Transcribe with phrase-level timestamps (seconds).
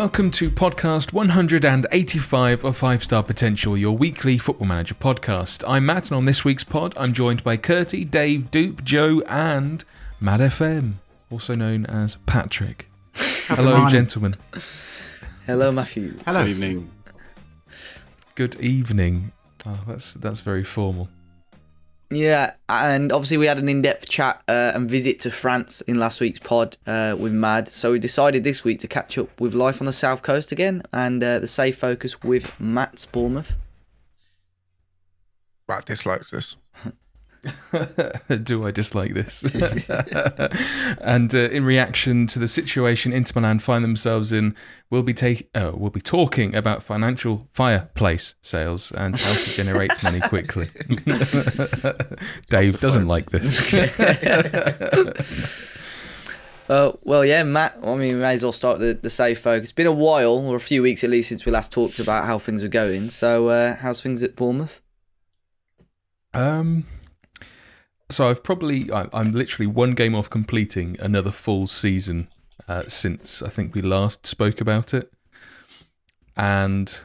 [0.00, 5.62] Welcome to podcast 185 of Five Star Potential, your weekly Football Manager podcast.
[5.68, 9.84] I'm Matt, and on this week's pod, I'm joined by Curty, Dave, Dupe, Joe, and
[10.18, 10.94] Mad FM,
[11.30, 12.88] also known as Patrick.
[13.14, 13.90] Hello, morning.
[13.90, 14.36] gentlemen.
[15.44, 16.18] Hello, Matthew.
[16.24, 16.44] Hello.
[16.44, 16.90] Good evening.
[18.36, 19.32] Good evening.
[19.66, 21.10] Oh, that's that's very formal.
[22.12, 26.20] Yeah, and obviously we had an in-depth chat uh, and visit to France in last
[26.20, 27.68] week's pod uh, with Mad.
[27.68, 30.82] So we decided this week to catch up with life on the south coast again
[30.92, 33.56] and uh, the safe focus with Matt's Bournemouth.
[35.68, 36.56] Matt dislikes this.
[38.42, 39.44] Do I dislike this?
[41.00, 44.54] and uh, in reaction to the situation Inter Milan find themselves in,
[44.90, 49.90] we'll be take, uh, we'll be talking about financial fireplace sales and how to generate
[50.02, 50.68] money quickly.
[52.50, 53.72] Dave doesn't like this.
[56.68, 57.76] Uh, well, yeah, Matt.
[57.82, 59.70] I mean, we may as well start the, the safe focus.
[59.70, 62.26] It's been a while, or a few weeks at least, since we last talked about
[62.26, 63.10] how things are going.
[63.10, 64.80] So, uh, how's things at Bournemouth?
[66.32, 66.84] Um,
[68.10, 72.28] so I've probably I, I'm literally one game off completing another full season
[72.68, 75.10] uh, since I think we last spoke about it,
[76.36, 77.00] and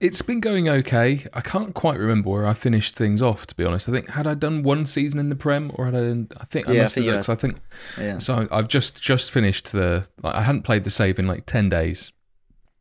[0.00, 1.26] it's been going okay.
[1.34, 3.46] I can't quite remember where I finished things off.
[3.48, 5.94] To be honest, I think had I done one season in the Prem, or had
[5.94, 6.00] I?
[6.00, 7.04] Done, I think I Yeah, I think have.
[7.04, 7.58] you done, 'cause I think
[7.98, 8.18] Yeah.
[8.18, 8.48] so.
[8.50, 10.06] I've just just finished the.
[10.22, 12.12] I hadn't played the save in like ten days,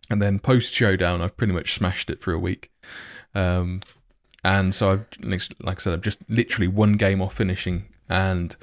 [0.10, 2.72] and then post showdown, I've pretty much smashed it for a week.
[3.36, 3.82] Um,
[4.44, 8.56] and so I've like I said, I've just literally one game off finishing, and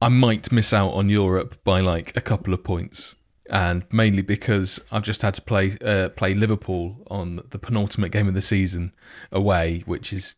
[0.00, 3.16] I might miss out on Europe by like a couple of points,
[3.48, 8.28] and mainly because I've just had to play uh, play Liverpool on the penultimate game
[8.28, 8.92] of the season
[9.32, 10.36] away, which is.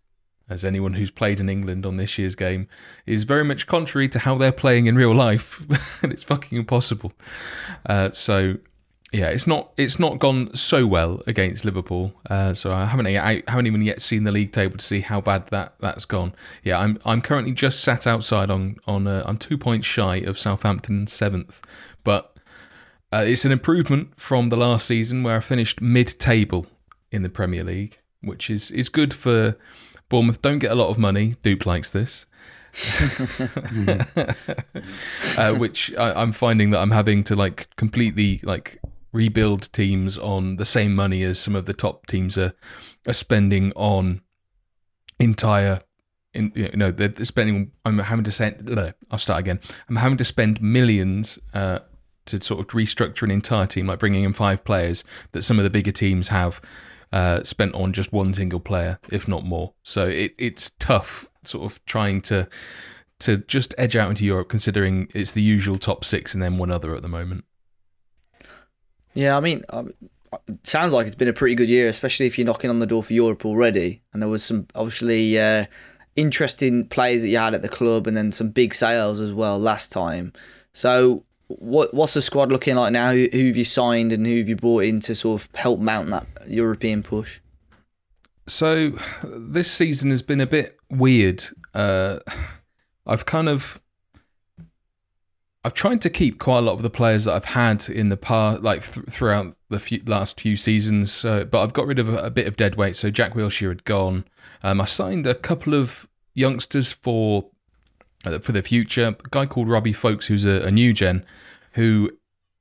[0.50, 2.68] As anyone who's played in England on this year's game
[3.06, 5.62] is very much contrary to how they're playing in real life,
[6.02, 7.12] and it's fucking impossible.
[7.86, 8.56] Uh, so
[9.12, 12.14] yeah, it's not it's not gone so well against Liverpool.
[12.30, 15.20] Uh, so I haven't I haven't even yet seen the league table to see how
[15.20, 16.34] bad that that's gone.
[16.64, 20.38] Yeah, I'm I'm currently just sat outside on on uh, I'm two points shy of
[20.38, 21.60] Southampton seventh,
[22.04, 22.34] but
[23.12, 26.66] uh, it's an improvement from the last season where I finished mid table
[27.10, 29.58] in the Premier League, which is is good for
[30.08, 30.40] Bournemouth.
[30.40, 31.36] Don't get a lot of money.
[31.42, 32.24] Dupe likes this.
[35.36, 38.80] uh, which I, I'm finding that I'm having to like completely like
[39.12, 42.54] rebuild teams on the same money as some of the top teams are
[43.06, 44.22] are spending on
[45.18, 45.82] entire.
[46.34, 47.72] In, you know, they're spending.
[47.84, 49.60] I'm having to no, I'll start again.
[49.88, 51.80] I'm having to spend millions uh,
[52.26, 55.64] to sort of restructure an entire team, like bringing in five players that some of
[55.64, 56.60] the bigger teams have
[57.12, 59.74] uh, spent on just one single player, if not more.
[59.82, 62.48] So it, it's tough, sort of trying to
[63.20, 66.70] to just edge out into Europe, considering it's the usual top six and then one
[66.72, 67.44] other at the moment.
[69.14, 69.92] Yeah, I mean, um,
[70.48, 72.86] it sounds like it's been a pretty good year, especially if you're knocking on the
[72.86, 74.02] door for Europe already.
[74.12, 75.66] And there was some obviously uh,
[76.16, 79.58] interesting players that you had at the club, and then some big sales as well
[79.58, 80.32] last time.
[80.72, 83.12] So, what what's the squad looking like now?
[83.12, 85.80] Who, who have you signed and who have you brought in to sort of help
[85.80, 87.40] mount that European push?
[88.46, 91.44] So this season has been a bit weird.
[91.74, 92.18] Uh,
[93.06, 93.80] I've kind of
[95.64, 98.16] I've tried to keep quite a lot of the players that I've had in the
[98.16, 101.22] past, like th- throughout the few, last few seasons.
[101.22, 102.96] But I've got rid of a, a bit of dead weight.
[102.96, 104.24] So Jack Wilshere had gone.
[104.62, 107.50] Um, I signed a couple of youngsters for
[108.24, 109.08] uh, for the future.
[109.08, 111.24] A guy called Robbie Folkes, who's a, a new gen,
[111.72, 112.10] who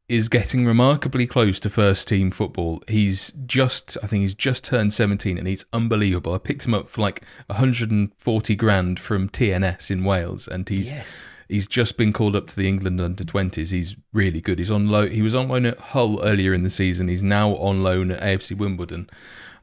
[0.07, 2.83] is getting remarkably close to first team football.
[2.87, 6.33] He's just, I think he's just turned 17 and he's unbelievable.
[6.33, 11.23] I picked him up for like 140 grand from TNS in Wales and he's Yes.
[11.51, 13.71] He's just been called up to the England under 20s.
[13.71, 14.57] He's really good.
[14.57, 15.11] He's on loan.
[15.11, 17.09] He was on loan at Hull earlier in the season.
[17.09, 19.09] He's now on loan at AFC Wimbledon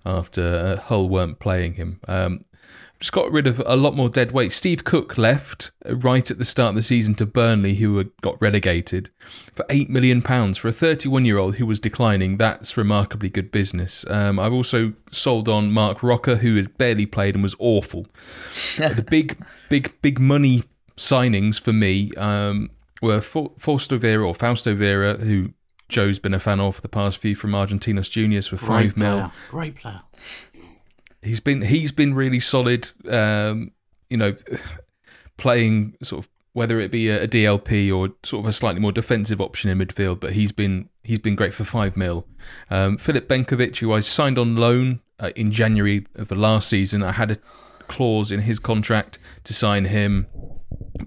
[0.05, 2.01] after uh, Hull weren't playing him.
[2.07, 2.45] Um,
[3.01, 4.53] just got rid of a lot more dead weight.
[4.53, 8.41] Steve Cook left uh, right at the start of the season to Burnley, who got
[8.43, 9.09] relegated
[9.55, 12.37] for eight million pounds for a 31-year-old who was declining.
[12.37, 14.05] That's remarkably good business.
[14.11, 18.07] Um, I've also sold on Marc Roca, who has barely played and was awful.
[18.77, 20.65] the big, big, big money
[20.99, 25.55] signings for me um, were Fa- Fausto Vera or Fausto Vera, who
[25.89, 28.97] Joe's been a fan of for the past few from Argentinos Juniors for five Great
[28.97, 29.33] mil.
[29.49, 30.03] Great player.
[31.23, 32.89] He's been he's been really solid.
[33.09, 33.73] Um,
[34.11, 34.37] you know,
[35.37, 38.93] playing sort of whether it be a, a DLP or sort of a slightly more
[38.93, 42.27] defensive option in midfield, but he's been he's been great for five mil.
[42.71, 47.03] Um, Filip Benkovic, who I signed on loan uh, in January of the last season,
[47.03, 47.39] I had a
[47.89, 50.27] clause in his contract to sign him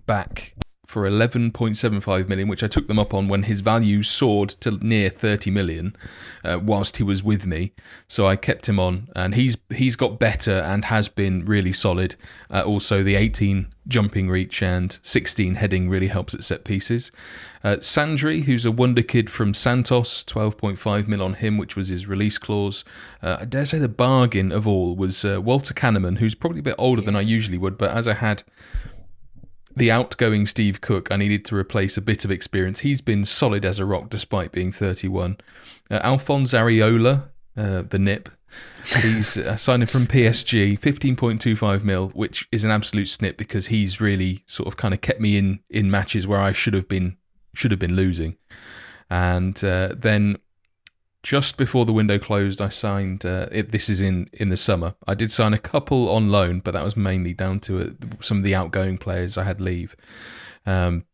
[0.06, 0.56] back
[0.92, 5.10] for 11.75 million, which I took them up on when his value soared to near
[5.10, 5.96] 30 million,
[6.44, 7.72] uh, whilst he was with me.
[8.10, 12.16] So I kept him on, and he's he's got better and has been really solid.
[12.50, 17.12] Uh, also, the 18 jumping reach and 16 heading really helps at set pieces.
[17.64, 22.06] Uh, Sandry, who's a wonder kid from Santos, 12.5 mil on him, which was his
[22.06, 22.84] release clause.
[23.22, 26.64] Uh, I dare say the bargain of all was uh, Walter Kannemann, who's probably a
[26.64, 27.06] bit older yes.
[27.06, 28.44] than I usually would, but as I had
[29.76, 32.80] the outgoing Steve Cook, I needed to replace a bit of experience.
[32.80, 35.38] He's been solid as a rock despite being 31.
[35.90, 38.30] Uh, Alphonse Areola, uh, the nip,
[39.02, 44.44] he's uh, signing from PSG, 15.25 mil, which is an absolute snip because he's really
[44.46, 47.18] sort of kind of kept me in in matches where I should have been
[47.54, 48.38] should have been losing.
[49.10, 50.38] And uh, then
[51.24, 53.26] just before the window closed, I signed.
[53.26, 54.96] Uh, it, this is in in the summer.
[55.08, 57.90] I did sign a couple on loan, but that was mainly down to uh,
[58.20, 59.96] some of the outgoing players I had leave.
[60.66, 61.06] Um,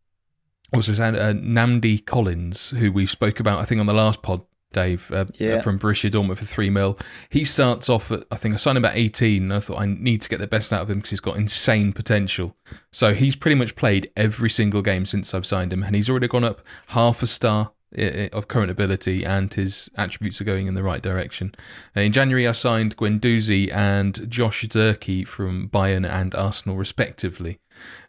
[0.73, 4.41] also signed uh, Nnamdi Collins, who we spoke about, I think, on the last pod.
[4.73, 5.61] Dave uh, yeah.
[5.61, 6.99] from Borussia Dortmund for three mil.
[7.29, 9.43] He starts off at I think I signed him at eighteen.
[9.43, 11.37] And I thought I need to get the best out of him because he's got
[11.37, 12.53] insane potential.
[12.91, 16.27] So he's pretty much played every single game since I've signed him, and he's already
[16.27, 20.83] gone up half a star of current ability and his attributes are going in the
[20.83, 21.55] right direction.
[21.95, 27.59] Uh, in January, I signed Guendouzi and Josh Zirkzee from Bayern and Arsenal, respectively.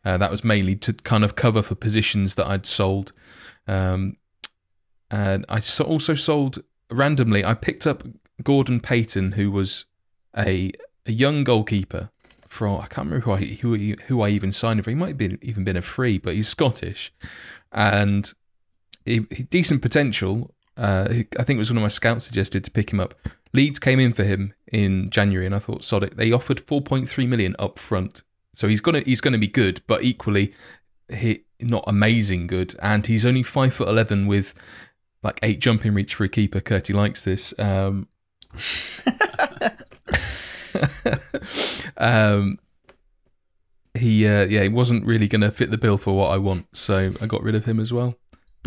[0.04, 3.12] Uh, that was mainly to kind of cover for positions that I'd sold.
[3.66, 4.16] Um,
[5.10, 7.44] and I also sold randomly.
[7.44, 8.02] I picked up
[8.42, 9.84] Gordon Payton, who was
[10.36, 10.72] a
[11.06, 12.10] a young goalkeeper
[12.46, 14.90] from I can't remember who I who, who I even signed him for.
[14.90, 17.12] He might have been even been a free, but he's Scottish,
[17.72, 18.32] and
[19.08, 20.54] he, decent potential.
[20.76, 23.14] Uh, I think it was one of my scouts suggested to pick him up.
[23.52, 26.16] Leeds came in for him in January, and I thought, sod it.
[26.16, 28.22] They offered 4.3 million up front,
[28.54, 30.54] so he's gonna he's gonna be good, but equally,
[31.08, 34.54] he not amazing good, and he's only five foot eleven with
[35.22, 36.60] like eight jumping reach for a keeper.
[36.60, 37.54] Curty likes this.
[37.58, 38.08] Um,
[41.96, 42.58] um,
[43.94, 46.66] he uh, yeah, he wasn't really going to fit the bill for what I want,
[46.76, 48.16] so I got rid of him as well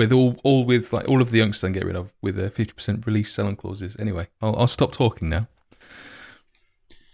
[0.01, 2.50] with all all with like all of the youngsters I get rid of with a
[2.50, 3.95] fifty percent release selling clauses.
[4.00, 5.48] Anyway, I'll, I'll stop talking now.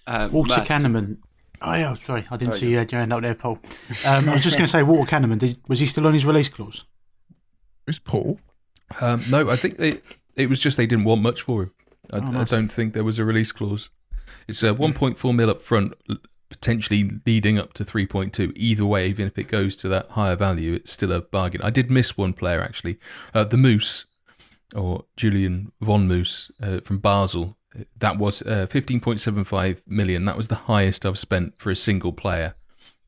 [0.05, 0.67] Uh, Walter Matt.
[0.67, 1.17] Kannemann.
[1.61, 3.59] Oh yeah, sorry, I didn't sorry, see you uh, joined out there, Paul.
[4.05, 5.39] Um, I was just going to say, Walter Kannemann.
[5.39, 6.85] Did, was he still on his release clause?
[7.87, 8.39] Is Paul?
[9.01, 10.01] Um, no, I think it
[10.37, 11.71] it was just they didn't want much for him.
[12.13, 12.53] I, oh, nice.
[12.53, 13.89] I don't think there was a release clause.
[14.47, 15.93] It's a 1.4 mil up front,
[16.59, 18.51] potentially leading up to 3.2.
[18.55, 21.61] Either way, even if it goes to that higher value, it's still a bargain.
[21.61, 22.99] I did miss one player actually,
[23.33, 24.05] uh, the Moose,
[24.75, 27.57] or Julian von Moos uh, from Basel.
[27.97, 30.25] That was uh, 15.75 million.
[30.25, 32.55] That was the highest I've spent for a single player.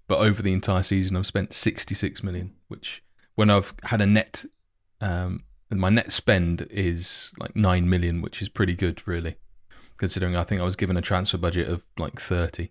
[0.08, 3.04] But over the entire season, I've spent 66 million, which
[3.36, 4.46] when I've had a net,
[5.02, 9.38] um, my net spend is like 9 million, which is pretty good, really,
[9.98, 12.70] considering I think I was given a transfer budget of like 30.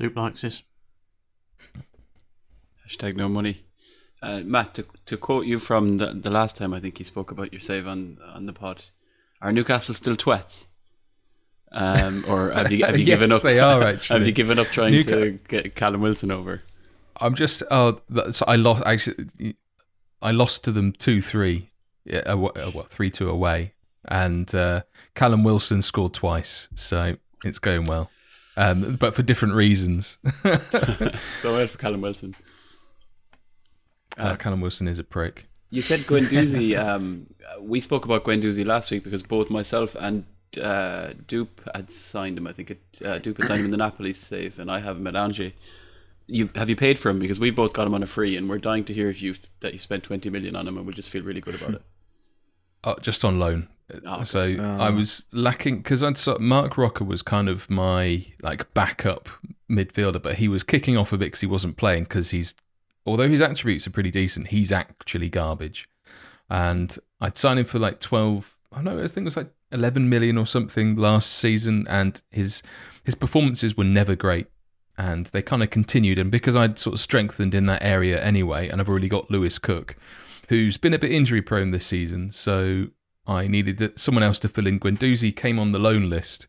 [0.00, 0.62] Dupe likes this.
[2.88, 3.64] Hashtag no money.
[4.22, 7.30] Uh, Matt, to, to quote you from the, the last time I think you spoke
[7.30, 8.84] about your save on on the pod,
[9.42, 10.68] are Newcastle still twats?
[11.70, 13.42] Um, or have you have you yes, given up?
[13.42, 14.18] They are actually.
[14.18, 16.62] have you given up trying to get Callum Wilson over?
[17.16, 19.56] I'm just oh, so I lost actually.
[20.22, 21.72] I lost to them two three,
[22.06, 23.74] yeah, uh, what three two away,
[24.06, 24.82] and uh,
[25.14, 28.10] Callum Wilson scored twice, so it's going well
[28.60, 30.18] um, but for different reasons.
[30.42, 32.36] Go ahead for Callum Wilson.
[34.18, 35.46] Uh, uh, Callum Wilson is a prick.
[35.70, 36.78] You said Guendouzi.
[36.84, 37.26] um,
[37.58, 40.26] we spoke about Guendouzi last week because both myself and
[40.60, 42.46] uh, Dupe had signed him.
[42.46, 44.98] I think it, uh, Dupe had signed him in the Napoli save, and I have
[44.98, 45.52] him at Angers.
[46.26, 48.48] You have you paid for him because we both got him on a free, and
[48.48, 50.92] we're dying to hear if you that you spent twenty million on him, and we
[50.92, 51.82] just feel really good about it.
[52.84, 53.68] Uh, just on loan.
[54.04, 54.76] Oh, so oh.
[54.78, 59.28] I was lacking because I saw Marc Roca was kind of my like backup
[59.70, 62.54] midfielder, but he was kicking off a bit because he wasn't playing because he's
[63.06, 65.88] although his attributes are pretty decent, he's actually garbage.
[66.48, 68.56] And I'd signed him for like twelve.
[68.72, 69.02] I don't know.
[69.02, 72.62] I think it was like eleven million or something last season, and his
[73.04, 74.46] his performances were never great.
[74.98, 78.68] And they kind of continued, and because I'd sort of strengthened in that area anyway,
[78.68, 79.96] and I've already got Lewis Cook,
[80.48, 82.88] who's been a bit injury prone this season, so
[83.26, 84.80] I needed someone else to fill in.
[84.80, 86.46] Guendouzi came on the loan list,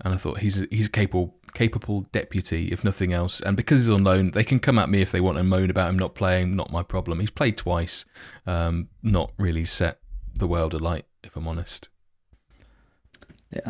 [0.00, 3.40] and I thought he's a, he's a capable capable deputy if nothing else.
[3.40, 5.70] And because he's on loan, they can come at me if they want and moan
[5.70, 6.56] about him not playing.
[6.56, 7.20] Not my problem.
[7.20, 8.04] He's played twice,
[8.46, 10.00] um, not really set
[10.34, 11.88] the world alight, if I'm honest.
[13.50, 13.62] Yeah,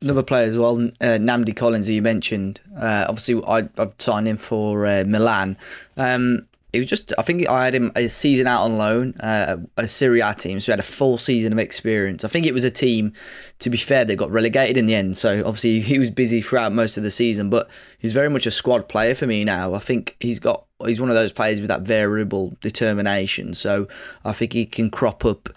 [0.00, 2.60] another player as well, uh, Nnamdi Collins, who you mentioned.
[2.74, 5.58] Uh, obviously, I, have signed him for uh, Milan.
[5.98, 7.12] Um, he was just.
[7.16, 10.58] I think I had him a season out on loan, uh, a Serie A team,
[10.60, 12.24] so he had a full season of experience.
[12.24, 13.12] I think it was a team,
[13.60, 15.16] to be fair, that got relegated in the end.
[15.16, 17.68] So obviously he was busy throughout most of the season, but
[17.98, 19.74] he's very much a squad player for me now.
[19.74, 20.64] I think he's got.
[20.84, 23.54] He's one of those players with that variable determination.
[23.54, 23.88] So
[24.26, 25.48] I think he can crop up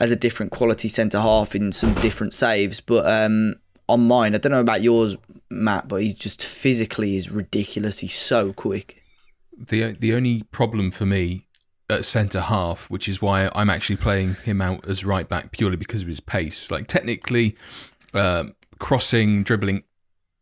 [0.00, 2.80] as a different quality centre half in some different saves.
[2.80, 3.54] But um,
[3.88, 5.16] on mine, I don't know about yours,
[5.50, 8.00] Matt, but he's just physically is ridiculous.
[8.00, 9.04] He's so quick
[9.56, 11.46] the the only problem for me
[11.88, 15.76] at centre half, which is why I'm actually playing him out as right back purely
[15.76, 16.70] because of his pace.
[16.70, 17.56] Like technically,
[18.12, 18.44] uh,
[18.78, 19.84] crossing, dribbling,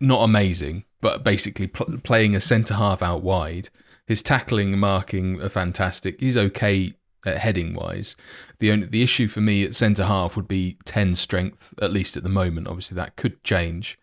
[0.01, 3.69] not amazing, but basically pl- playing a centre half out wide.
[4.07, 6.21] His tackling and marking are fantastic.
[6.21, 6.95] He's okay
[7.25, 8.17] at heading wise.
[8.59, 12.17] The only the issue for me at centre half would be ten strength, at least
[12.17, 12.69] at the moment.
[12.69, 13.99] Obviously, that could change,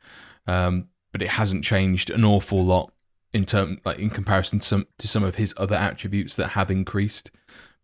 [0.48, 2.94] um, but it hasn't changed an awful lot
[3.33, 6.69] in term like in comparison to some to some of his other attributes that have
[6.69, 7.31] increased.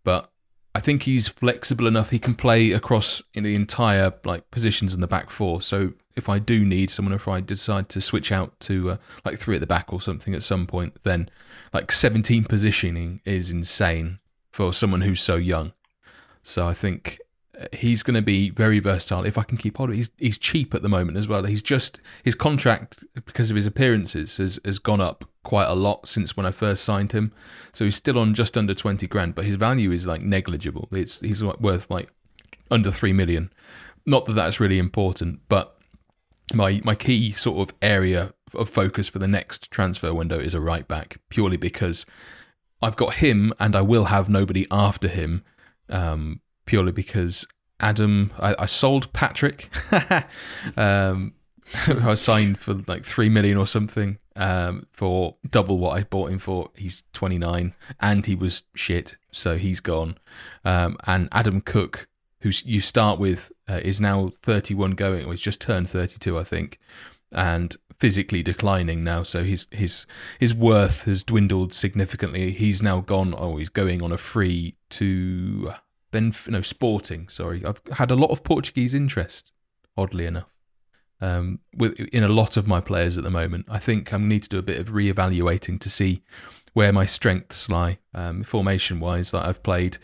[0.03, 0.29] But
[0.75, 2.11] I think he's flexible enough.
[2.11, 5.61] He can play across in the entire like positions in the back four.
[5.61, 9.39] So if I do need someone, if I decide to switch out to uh, like
[9.39, 11.29] three at the back or something at some point, then
[11.73, 14.19] like 17 positioning is insane
[14.51, 15.73] for someone who's so young.
[16.43, 17.19] So I think
[17.73, 19.97] he's going to be very versatile if I can keep hold of it.
[19.97, 21.43] He's he's cheap at the moment as well.
[21.43, 26.07] He's just his contract because of his appearances has has gone up quite a lot
[26.07, 27.33] since when I first signed him.
[27.73, 30.87] So he's still on just under twenty grand, but his value is like negligible.
[30.91, 32.09] It's he's worth like
[32.69, 33.51] under three million.
[34.05, 35.77] Not that that's really important, but
[36.53, 40.61] my my key sort of area of focus for the next transfer window is a
[40.61, 42.05] right back, purely because
[42.81, 45.43] I've got him and I will have nobody after him.
[45.89, 47.47] Um, purely because
[47.79, 49.69] Adam, I, I sold Patrick,
[50.77, 51.33] um,
[51.87, 56.39] I signed for like three million or something um, for double what I bought him
[56.39, 56.69] for.
[56.75, 60.17] He's 29 and he was shit, so he's gone.
[60.63, 62.07] Um, and Adam Cook,
[62.41, 66.43] who you start with, uh, is now 31 going, or he's just turned 32, I
[66.43, 66.79] think,
[67.31, 69.23] and physically declining now.
[69.23, 70.05] So his his
[70.39, 72.51] his worth has dwindled significantly.
[72.51, 73.33] He's now gone.
[73.37, 75.73] Oh, he's going on a free to
[76.11, 77.29] Ben, no, Sporting.
[77.29, 79.51] Sorry, I've had a lot of Portuguese interest,
[79.97, 80.49] oddly enough,
[81.19, 83.65] um, with in a lot of my players at the moment.
[83.69, 86.23] I think I need to do a bit of re-evaluating to see
[86.73, 89.31] where my strengths lie, um, formation wise.
[89.31, 89.97] That I've played.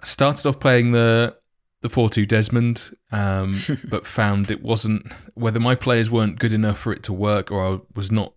[0.00, 1.36] I started off playing the
[1.82, 6.78] the four two Desmond, um, but found it wasn't whether my players weren't good enough
[6.78, 8.34] for it to work or I was not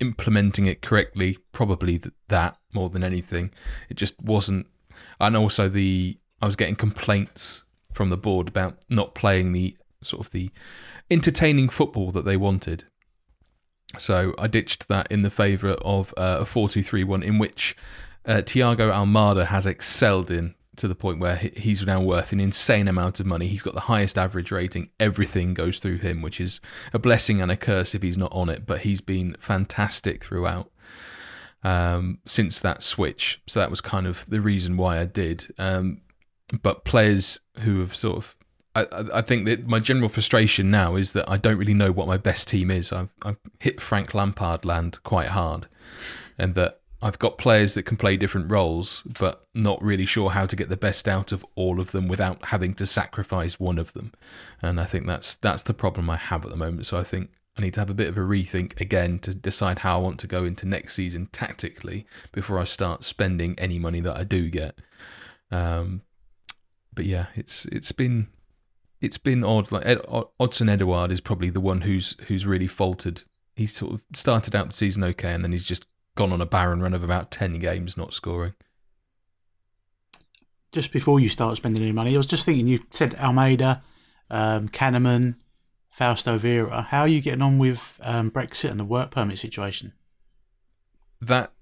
[0.00, 1.38] implementing it correctly.
[1.52, 3.50] Probably that more than anything,
[3.88, 4.66] it just wasn't
[5.20, 10.24] and also the I was getting complaints from the board about not playing the sort
[10.24, 10.50] of the
[11.10, 12.84] entertaining football that they wanted.
[13.98, 17.74] So I ditched that in the favour of uh, a 4-2-3-1 in which
[18.26, 22.86] uh, Thiago Almada has excelled in to the point where he's now worth an insane
[22.86, 23.48] amount of money.
[23.48, 24.90] He's got the highest average rating.
[25.00, 26.60] Everything goes through him, which is
[26.92, 28.64] a blessing and a curse if he's not on it.
[28.64, 30.70] But he's been fantastic throughout
[31.62, 33.40] um, since that switch.
[33.46, 35.52] So that was kind of the reason why I did.
[35.58, 36.02] Um,
[36.62, 38.36] but players who have sort of,
[38.74, 42.06] I, I think that my general frustration now is that I don't really know what
[42.06, 42.92] my best team is.
[42.92, 45.66] I've, I've hit Frank Lampard land quite hard,
[46.38, 50.46] and that I've got players that can play different roles, but not really sure how
[50.46, 53.92] to get the best out of all of them without having to sacrifice one of
[53.92, 54.12] them.
[54.60, 56.86] And I think that's that's the problem I have at the moment.
[56.86, 59.80] So I think I need to have a bit of a rethink again to decide
[59.80, 64.00] how I want to go into next season tactically before I start spending any money
[64.00, 64.78] that I do get.
[65.50, 66.02] Um,
[66.94, 68.28] but yeah, it's it's been
[69.00, 69.72] it's been odd.
[69.72, 69.98] Like Ed,
[70.40, 73.22] Odsonne Edouard is probably the one who's who's really faltered.
[73.56, 75.84] He sort of started out the season okay, and then he's just
[76.14, 78.54] gone on a barren run of about ten games not scoring.
[80.70, 82.68] Just before you start spending any money, I was just thinking.
[82.68, 83.82] You said Almada,
[84.30, 85.36] um, Kannemann,
[85.98, 86.82] Fausto Vera.
[86.82, 89.92] How are you getting on with um, Brexit and the work permit situation?
[91.20, 91.52] That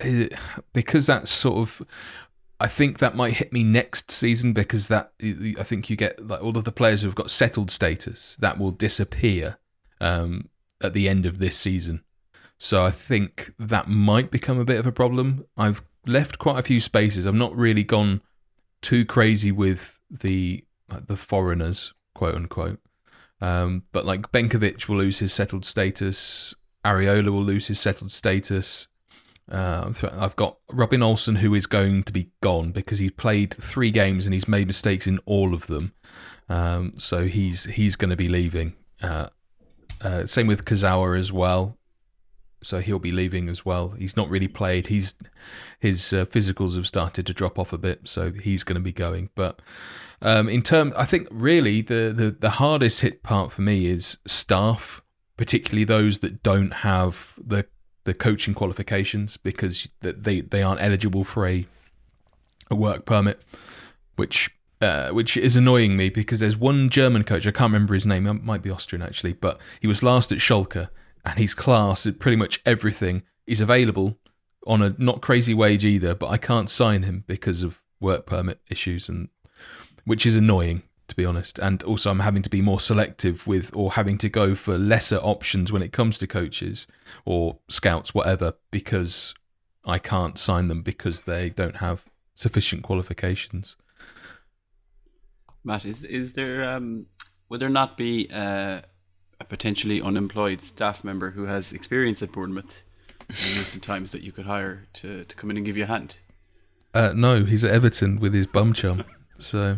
[0.74, 1.86] because that's sort of.
[2.60, 6.42] I think that might hit me next season because that I think you get like
[6.42, 9.56] all of the players who've got settled status that will disappear
[10.02, 10.50] um,
[10.82, 12.02] at the end of this season.
[12.58, 15.46] So I think that might become a bit of a problem.
[15.56, 17.26] I've left quite a few spaces.
[17.26, 18.20] I've not really gone
[18.82, 22.80] too crazy with the like the foreigners, quote unquote.
[23.40, 26.54] Um, but like Benkovic will lose his settled status.
[26.84, 28.88] Areola will lose his settled status.
[29.50, 33.90] Uh, I've got Robin Olsen, who is going to be gone because he's played three
[33.90, 35.92] games and he's made mistakes in all of them.
[36.48, 38.74] Um, so he's he's going to be leaving.
[39.02, 39.28] Uh,
[40.00, 41.78] uh, same with Kazawa as well.
[42.66, 43.90] So he'll be leaving as well.
[43.90, 44.88] He's not really played.
[44.88, 45.14] He's
[45.78, 48.92] his uh, physicals have started to drop off a bit, so he's going to be
[48.92, 49.30] going.
[49.36, 49.62] But
[50.20, 54.18] um, in term, I think really the, the the hardest hit part for me is
[54.26, 55.00] staff,
[55.36, 57.66] particularly those that don't have the
[58.02, 61.66] the coaching qualifications because they they aren't eligible for a
[62.68, 63.40] a work permit,
[64.16, 68.04] which uh, which is annoying me because there's one German coach, I can't remember his
[68.04, 70.88] name, it might be Austrian actually, but he was last at Schalke
[71.26, 73.22] and he's class at pretty much everything.
[73.46, 74.18] He's available
[74.66, 78.60] on a not crazy wage either, but I can't sign him because of work permit
[78.70, 79.28] issues and
[80.04, 81.58] which is annoying to be honest.
[81.58, 85.18] And also I'm having to be more selective with or having to go for lesser
[85.18, 86.86] options when it comes to coaches
[87.24, 89.34] or scouts, whatever, because
[89.84, 92.04] I can't sign them because they don't have
[92.34, 93.76] sufficient qualifications.
[95.64, 97.06] Matt, is is there um,
[97.48, 98.82] would there not be uh,
[99.40, 102.82] a potentially unemployed staff member who has experience at Bournemouth
[103.28, 105.88] in recent times that you could hire to, to come in and give you a
[105.88, 106.18] hand?
[106.94, 109.04] Uh, no, he's at Everton with his bum chum.
[109.38, 109.76] So,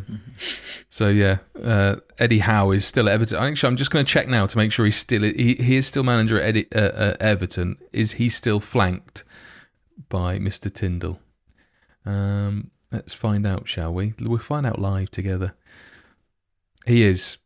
[0.88, 3.42] so yeah, uh, Eddie Howe is still at Everton.
[3.42, 5.86] Actually, I'm just going to check now to make sure he's still he, he is
[5.86, 7.76] still manager at Eddie, uh, uh, Everton.
[7.92, 9.24] Is he still flanked
[10.08, 10.72] by Mr.
[10.72, 11.18] Tindall?
[12.06, 14.14] Um, let's find out, shall we?
[14.20, 15.54] We'll find out live together.
[16.86, 17.38] He is.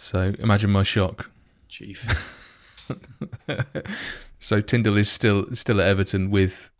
[0.00, 1.30] So imagine my shock.
[1.68, 2.86] Chief.
[4.40, 6.70] so Tindall is still still at Everton with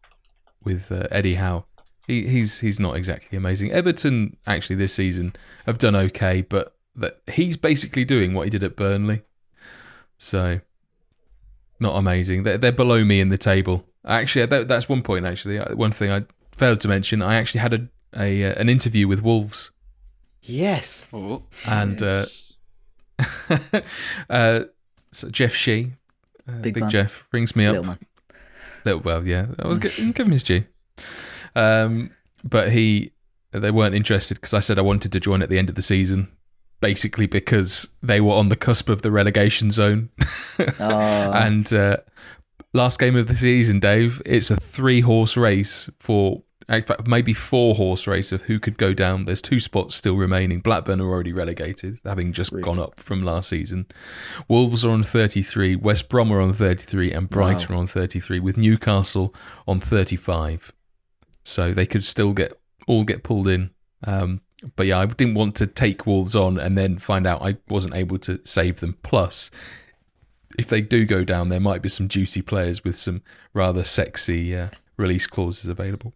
[0.65, 1.67] with uh, Eddie Howe.
[2.07, 3.71] He, he's he's not exactly amazing.
[3.73, 5.35] Everton actually this season
[5.67, 9.23] have done okay, but that he's basically doing what he did at Burnley.
[10.17, 10.61] So
[11.79, 12.43] not amazing.
[12.43, 13.87] They're, they're below me in the table.
[14.05, 15.27] Actually, that, that's one point.
[15.27, 17.23] Actually, one thing I failed to mention.
[17.23, 19.71] I actually had a, a uh, an interview with Wolves
[20.43, 21.07] Yes.
[21.13, 22.27] Oh, and uh,
[24.31, 24.61] uh,
[25.13, 25.93] so Jeff Shi,
[26.49, 26.91] uh, Big Big, man.
[26.91, 27.73] Jeff, rings me up.
[27.73, 27.99] Little man.
[28.85, 30.65] Little, well, yeah, I was gi- give him his due.
[31.55, 32.11] Um,
[32.43, 33.13] but he,
[33.53, 35.83] they weren't interested because I said I wanted to join at the end of the
[35.83, 36.29] season,
[36.81, 40.11] basically because they were on the cusp of the relegation zone.
[40.59, 40.73] Oh,
[41.35, 41.99] and uh,
[42.73, 46.43] last game of the season, Dave, it's a three horse race for.
[46.71, 49.25] In fact, maybe four horse race of who could go down.
[49.25, 50.61] There's two spots still remaining.
[50.61, 52.63] Blackburn are already relegated, having just Really?
[52.63, 53.87] gone up from last season.
[54.47, 58.57] Wolves are on 33, West Brom are on 33, and Brighton are on 33, with
[58.57, 59.35] Newcastle
[59.67, 60.73] on 35.
[61.43, 62.53] So they could still get
[62.87, 63.71] all get pulled in.
[64.05, 64.41] Um,
[64.77, 67.95] but yeah, I didn't want to take Wolves on and then find out I wasn't
[67.97, 68.97] able to save them.
[69.03, 69.51] Plus,
[70.59, 73.23] if they do go down, there might be some juicy players with some
[73.55, 76.15] rather sexy uh, release clauses available.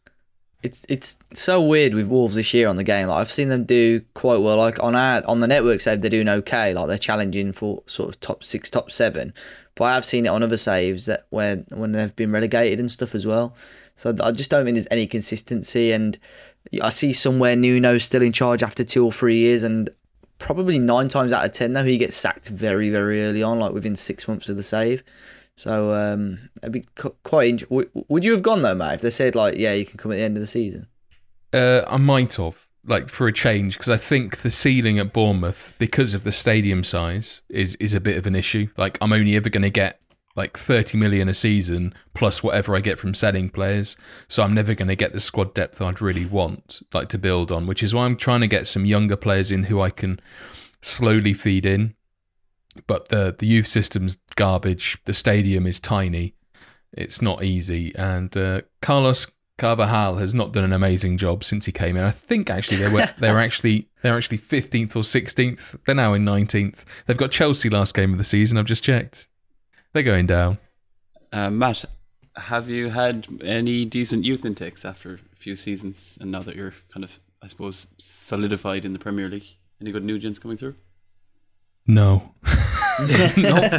[0.64, 3.09] It's it's so weird with Wolves this year on the game.
[3.09, 4.57] Like I've seen them do quite well.
[4.57, 6.72] Like on our on the network save, they're doing okay.
[6.72, 9.35] Like they're challenging for sort of top six, top seven.
[9.74, 12.90] But I have seen it on other saves that where when they've been relegated and
[12.90, 13.55] stuff as well.
[13.94, 15.92] So I just don't think there's any consistency.
[15.92, 16.18] And
[16.83, 19.90] I see somewhere Nuno's still in charge after two or three years, and
[20.38, 23.74] probably nine times out of ten though he gets sacked very very early on, like
[23.74, 25.03] within six months of the save.
[25.57, 26.85] So um, it'd be
[27.23, 27.61] quite.
[27.69, 28.95] W- would you have gone though, Matt?
[28.95, 30.88] If they said like, yeah, you can come at the end of the season.
[31.53, 35.75] Uh, I might have, like for a change, because I think the ceiling at Bournemouth,
[35.79, 38.69] because of the stadium size, is is a bit of an issue.
[38.77, 40.01] Like I'm only ever going to get
[40.37, 43.97] like 30 million a season plus whatever I get from selling players.
[44.27, 47.53] So I'm never going to get the squad depth I'd really want, like to build
[47.53, 47.69] on.
[47.69, 50.19] Which is why I'm trying to get some younger players in who I can
[50.83, 51.95] slowly feed in.
[52.87, 54.99] But the the youth system's garbage.
[55.05, 56.35] The stadium is tiny.
[56.93, 59.27] It's not easy, and uh, Carlos
[59.59, 62.03] Carvalhal has not done an amazing job since he came in.
[62.03, 65.77] I think actually they were they're actually they're actually fifteenth or sixteenth.
[65.87, 66.85] They're now in nineteenth.
[67.07, 68.59] They've got Chelsea last game of the season.
[68.59, 69.29] I've just checked.
[69.93, 70.59] They're going down.
[71.33, 71.85] Uh, Matt,
[72.37, 76.75] have you had any decent youth intakes after a few seasons, and now that you're
[76.93, 79.47] kind of, I suppose, solidified in the Premier League?
[79.81, 80.75] Any good new gens coming through?
[81.87, 82.35] No.
[83.37, 83.70] not,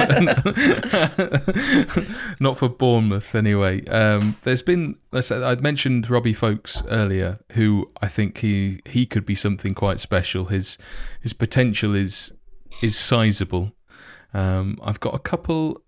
[1.92, 2.06] for,
[2.40, 3.86] not for Bournemouth anyway.
[3.86, 9.06] Um, there's been let's say, I'd mentioned Robbie Folkes earlier, who I think he he
[9.06, 10.46] could be something quite special.
[10.46, 10.78] His
[11.22, 12.34] his potential is
[12.82, 13.72] is sizable.
[14.34, 15.82] Um, I've got a couple.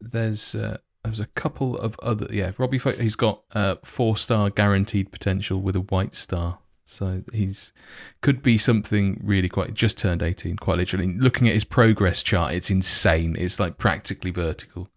[0.00, 2.26] There's uh, there's a couple of other.
[2.30, 3.00] Yeah, Robbie Folkes.
[3.00, 6.60] He's got uh, four star guaranteed potential with a white star.
[6.94, 7.72] So he's
[8.20, 11.12] could be something really quite just turned 18 quite literally.
[11.12, 13.34] Looking at his progress chart it's insane.
[13.38, 14.88] It's like practically vertical.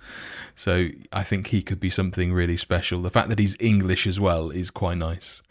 [0.56, 3.02] So i think he could be something really special.
[3.02, 5.42] The fact that he's english as well is quite nice.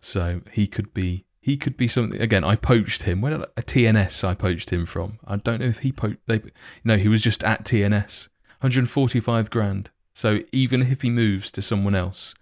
[0.00, 3.22] So he could be he could be something again i poached him.
[3.22, 5.18] Where a tns i poached him from?
[5.26, 6.42] I don't know if he poached they
[6.84, 8.28] no he was just at tns
[8.60, 9.90] 145 grand.
[10.12, 12.34] So even if he moves to someone else,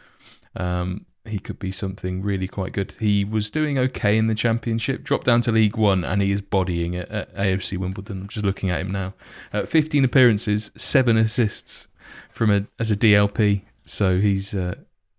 [0.54, 2.92] um, he could be something really quite good.
[2.98, 6.40] He was doing okay in the championship, dropped down to League One, and he is
[6.40, 8.22] bodying it at AFC Wimbledon.
[8.22, 9.14] I'm just looking at him now.
[9.52, 11.86] Uh, 15 appearances, seven assists
[12.30, 13.62] from a as a DLP.
[13.86, 14.76] So he's uh,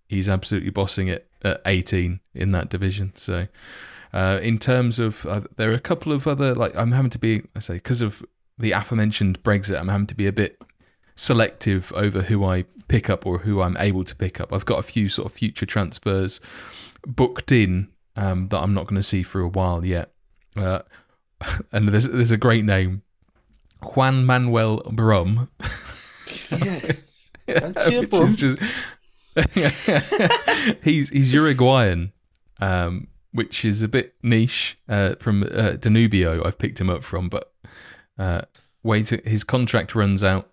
[0.07, 3.13] he's absolutely bossing it at 18 in that division.
[3.15, 3.47] So
[4.11, 7.19] uh, in terms of uh, there are a couple of other like I'm having to
[7.19, 8.23] be I say because of
[8.57, 10.61] the aforementioned Brexit, I'm having to be a bit
[11.15, 14.51] selective over who I pick up or who I'm able to pick up.
[14.53, 16.39] I've got a few sort of future transfers
[17.05, 20.11] booked in um, that I'm not going to see for a while yet.
[20.55, 20.79] Uh,
[21.71, 23.01] and there's there's a great name,
[23.81, 25.49] Juan Manuel Brum.
[26.49, 27.05] Yes.
[27.45, 28.57] Which is just
[30.83, 32.13] he's he's Uruguayan,
[32.61, 36.45] um, which is a bit niche uh, from uh, Danubio.
[36.45, 37.51] I've picked him up from, but
[38.17, 38.41] uh,
[38.83, 40.49] wait, his contract runs out.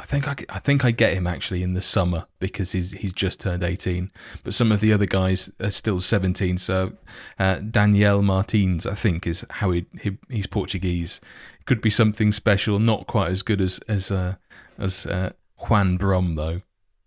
[0.00, 3.12] I think I, I think I get him actually in the summer because he's he's
[3.12, 4.10] just turned eighteen.
[4.42, 6.56] But some of the other guys are still seventeen.
[6.56, 6.92] So
[7.38, 11.20] uh, Daniel Martins, I think, is how he, he he's Portuguese.
[11.66, 12.78] Could be something special.
[12.78, 14.36] Not quite as good as as uh,
[14.78, 15.32] as uh,
[15.68, 16.60] Juan Brom though,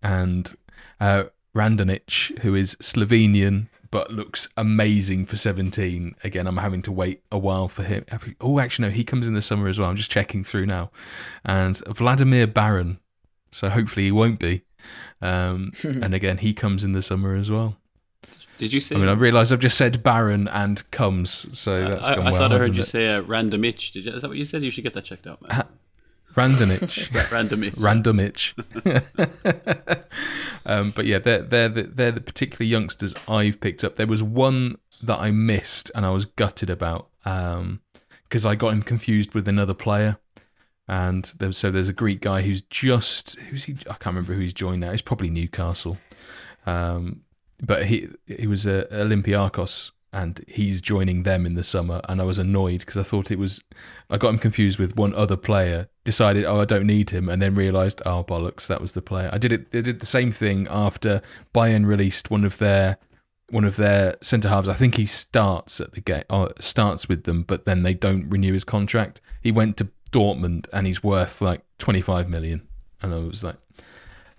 [0.03, 0.53] and
[0.99, 1.23] uh,
[2.41, 6.15] who is Slovenian but looks amazing for 17.
[6.23, 8.03] Again, I'm having to wait a while for him.
[8.41, 9.88] Oh, actually, no, he comes in the summer as well.
[9.88, 10.89] I'm just checking through now.
[11.45, 12.97] And Vladimir Baron,
[13.51, 14.63] so hopefully he won't be.
[15.21, 17.77] Um, and again, he comes in the summer as well.
[18.58, 18.95] Did you say?
[18.95, 22.32] I mean, I realise I've just said Baron and comes, so that's I, gone I
[22.32, 22.41] well.
[22.41, 22.86] thought I heard you it?
[22.86, 23.91] say uh, random itch.
[23.91, 24.13] Did you?
[24.13, 24.63] Is that what you said?
[24.63, 25.65] You should get that checked out, man.
[26.36, 27.32] Randonic.
[27.32, 27.78] random itch.
[27.78, 28.56] Random itch.
[30.65, 33.96] um, but yeah, they're they're the, they're the particular youngsters I've picked up.
[33.96, 38.82] There was one that I missed and I was gutted about because I got him
[38.82, 40.17] confused with another player.
[40.88, 43.74] And there, so there's a Greek guy who's just who's he?
[43.89, 44.91] I can't remember who he's joined now.
[44.91, 45.98] He's probably Newcastle,
[46.65, 47.22] um,
[47.62, 52.02] but he he was a Olympiakos and he's joining them in the summer.
[52.10, 53.62] And I was annoyed because I thought it was
[54.10, 55.88] I got him confused with one other player.
[56.05, 59.29] Decided, oh, I don't need him, and then realised, oh bollocks, that was the player.
[59.31, 59.71] I did it.
[59.71, 61.21] They did the same thing after
[61.55, 62.97] Bayern released one of their
[63.49, 64.67] one of their centre halves.
[64.67, 68.29] I think he starts at the game, uh, starts with them, but then they don't
[68.29, 69.21] renew his contract.
[69.41, 72.67] He went to Dortmund, and he's worth like twenty five million.
[73.01, 73.55] And I was like,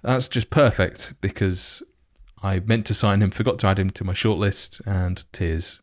[0.02, 1.82] that's just perfect because
[2.42, 5.80] I meant to sign him, forgot to add him to my shortlist, and tears.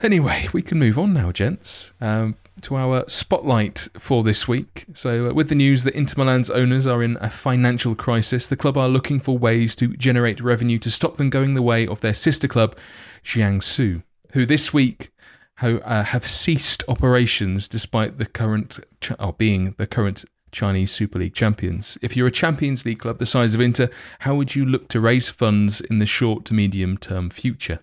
[0.00, 4.86] Anyway, we can move on now, gents, um, to our spotlight for this week.
[4.94, 8.56] So, uh, with the news that Inter Milan's owners are in a financial crisis, the
[8.56, 12.00] club are looking for ways to generate revenue to stop them going the way of
[12.00, 12.76] their sister club,
[13.24, 15.10] Jiangsu, who this week
[15.58, 21.34] ho- uh, have ceased operations despite the current, ch- being the current Chinese Super League
[21.34, 21.98] champions.
[22.00, 23.90] If you're a Champions League club the size of Inter,
[24.20, 27.80] how would you look to raise funds in the short to medium term future?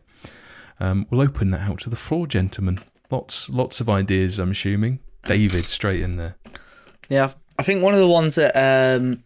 [0.80, 2.80] Um, we'll open that out to the floor, gentlemen.
[3.14, 4.40] Lots, lots of ideas.
[4.40, 4.98] I'm assuming.
[5.26, 6.36] David, straight in there.
[7.10, 9.24] Yeah, I think one of the ones that um,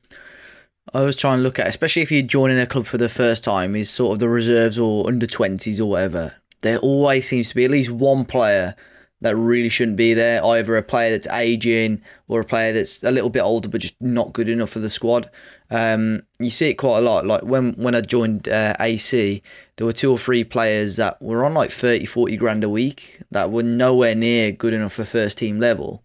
[0.93, 3.45] I was trying to look at, especially if you're joining a club for the first
[3.45, 6.33] time, is sort of the reserves or under 20s or whatever.
[6.63, 8.75] There always seems to be at least one player
[9.21, 13.11] that really shouldn't be there, either a player that's aging or a player that's a
[13.11, 15.29] little bit older but just not good enough for the squad.
[15.71, 17.25] Um, you see it quite a lot.
[17.25, 19.41] Like when, when I joined uh, AC,
[19.77, 23.21] there were two or three players that were on like 30, 40 grand a week
[23.31, 26.03] that were nowhere near good enough for first team level.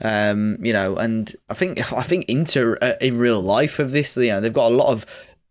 [0.00, 4.16] Um, you know, and I think I think Inter uh, in real life have this.
[4.16, 5.04] You know, they've got a lot of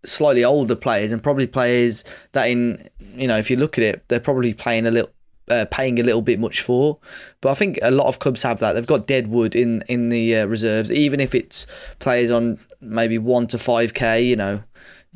[0.06, 4.08] slightly older players and probably players that in you know if you look at it,
[4.08, 5.12] they're probably playing a little.
[5.50, 7.00] Uh, paying a little bit much for,
[7.40, 8.74] but I think a lot of clubs have that.
[8.74, 11.66] They've got deadwood in in the uh, reserves, even if it's
[12.00, 14.22] players on maybe one to five k.
[14.22, 14.62] You know,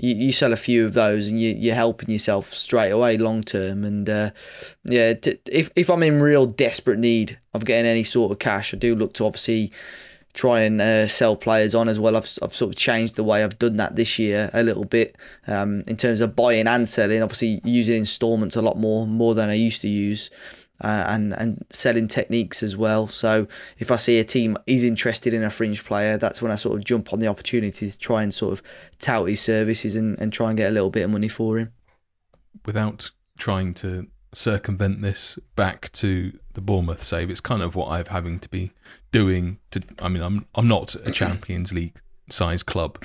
[0.02, 3.44] you, you sell a few of those and you, you're helping yourself straight away long
[3.44, 3.86] term.
[3.86, 4.32] And uh,
[4.84, 8.74] yeah, t- if if I'm in real desperate need of getting any sort of cash,
[8.74, 9.72] I do look to obviously
[10.34, 12.16] try and uh, sell players on as well.
[12.16, 15.16] I've, I've sort of changed the way I've done that this year a little bit
[15.46, 17.22] um, in terms of buying and selling.
[17.22, 20.30] Obviously, using installments a lot more more than I used to use.
[20.84, 23.08] Uh, and and selling techniques as well.
[23.08, 26.56] So if I see a team is interested in a fringe player, that's when I
[26.56, 28.64] sort of jump on the opportunity to try and sort of
[28.98, 31.72] tout his services and, and try and get a little bit of money for him.
[32.66, 38.08] Without trying to circumvent this back to the Bournemouth save, it's kind of what I've
[38.08, 38.72] having to be
[39.12, 39.60] doing.
[39.72, 43.04] To I mean, I'm I'm not a Champions League size club,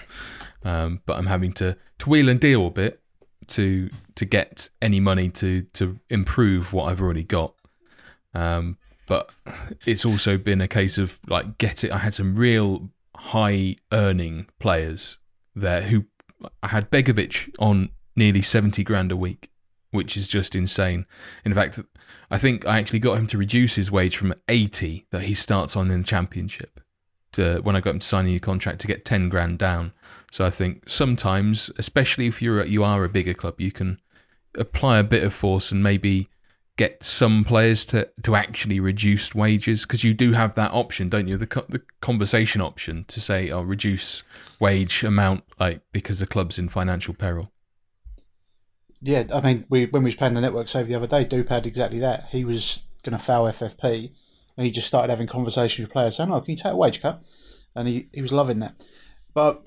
[0.64, 3.02] um, but I'm having to to wheel and deal a bit
[3.48, 7.54] to to get any money to to improve what I've already got.
[8.36, 9.30] Um, but
[9.86, 11.90] it's also been a case of like get it.
[11.90, 15.18] I had some real high earning players
[15.54, 16.04] there who
[16.62, 19.50] I had Begovic on nearly 70 grand a week,
[19.90, 21.06] which is just insane.
[21.44, 21.80] In fact,
[22.30, 25.76] I think I actually got him to reduce his wage from 80 that he starts
[25.76, 26.80] on in the championship
[27.32, 29.92] to when I got him to sign a new contract to get 10 grand down.
[30.30, 33.98] So I think sometimes, especially if you're you are a bigger club, you can
[34.56, 36.28] apply a bit of force and maybe
[36.76, 41.26] get some players to, to actually reduce wages because you do have that option, don't
[41.26, 41.36] you?
[41.36, 44.22] The co- the conversation option to say, "I'll reduce
[44.60, 47.50] wage amount," like because the club's in financial peril.
[49.00, 51.48] Yeah, I mean, we when we was playing the network save the other day, Dupe
[51.48, 52.28] had exactly that.
[52.30, 54.12] He was going to foul FFP,
[54.56, 57.00] and he just started having conversations with players saying, "Oh, can you take a wage
[57.00, 57.22] cut?"
[57.74, 58.74] And he, he was loving that.
[59.34, 59.62] But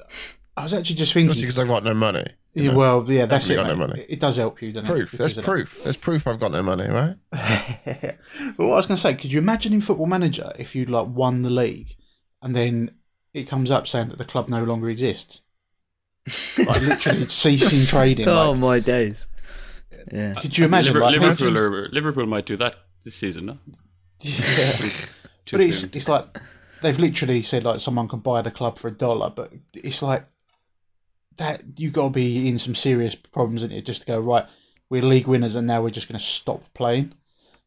[0.58, 2.26] I was actually just thinking, because I've got no money.
[2.54, 2.78] You yeah, know.
[2.78, 3.56] well, yeah, that's it.
[3.56, 4.06] Definitely got no money.
[4.10, 5.14] It does help you, doesn't proof.
[5.14, 5.18] it?
[5.18, 5.52] There's because of that.
[5.52, 5.84] proof.
[5.84, 7.16] There's proof I've got no money, right?
[7.32, 8.18] but
[8.58, 11.08] what I was going to say, could you imagine in Football Manager if you'd like
[11.08, 11.96] won the league
[12.42, 12.92] and then
[13.34, 15.42] it comes up saying that the club no longer exists?
[16.58, 18.28] like literally ceasing trading.
[18.28, 19.28] Oh like, my days.
[20.12, 20.34] Yeah.
[20.36, 20.94] could you imagine?
[20.94, 23.58] Liver- like, Liverpool, or, Liverpool might do that this season, no?
[24.22, 24.72] Yeah.
[25.46, 25.92] Too but it's soon.
[25.94, 26.26] it's like
[26.82, 30.26] they've literally said like someone can buy the club for a dollar, but it's like
[31.40, 34.46] that you got to be in some serious problems in it just to go right.
[34.90, 37.14] We're league winners, and now we're just going to stop playing.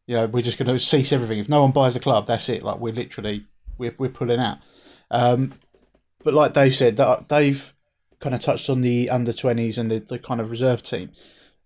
[0.07, 1.39] You know, we're just going to cease everything.
[1.39, 2.63] If no one buys the club, that's it.
[2.63, 3.45] Like we're literally
[3.77, 4.59] we're we're pulling out.
[5.11, 5.53] Um,
[6.23, 7.73] but like Dave said, that Dave
[8.19, 11.11] kind of touched on the under twenties and the, the kind of reserve team.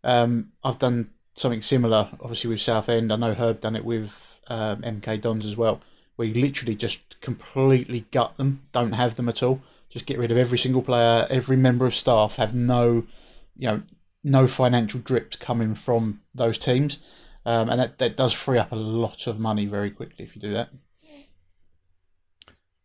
[0.04, 3.12] Um, I've done something similar, obviously with Southend.
[3.12, 5.82] I know Herb done it with um, MK Dons as well,
[6.16, 9.62] where you literally just completely gut them, don't have them at all.
[9.90, 13.08] Just get rid of every single player, every member of staff, have no,
[13.56, 13.82] you know,
[14.24, 17.00] no financial drips coming from those teams,
[17.46, 20.42] um, and that, that does free up a lot of money very quickly if you
[20.42, 20.70] do that.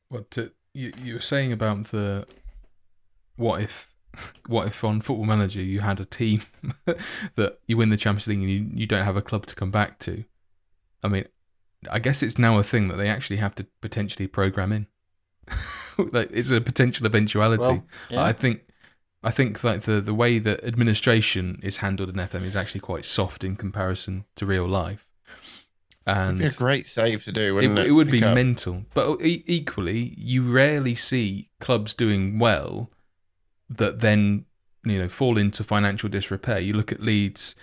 [0.09, 2.27] What uh, you you were saying about the
[3.37, 3.89] what if
[4.47, 6.43] what if on Football Manager you had a team
[7.35, 9.71] that you win the Champions League and you, you don't have a club to come
[9.71, 10.25] back to?
[11.03, 11.25] I mean,
[11.91, 14.87] I guess it's now a thing that they actually have to potentially program in.
[16.13, 17.63] like it's a potential eventuality.
[17.63, 18.23] Well, yeah.
[18.23, 18.63] I think
[19.23, 23.05] I think like the the way that administration is handled in FM is actually quite
[23.05, 25.07] soft in comparison to real life.
[26.05, 27.87] And It'd be a great save to do, it, wouldn't it?
[27.87, 28.35] it would be up.
[28.35, 28.85] mental.
[28.93, 32.91] But e- equally, you rarely see clubs doing well
[33.71, 34.45] that then
[34.85, 36.59] you know fall into financial disrepair.
[36.59, 37.55] You look at Leeds,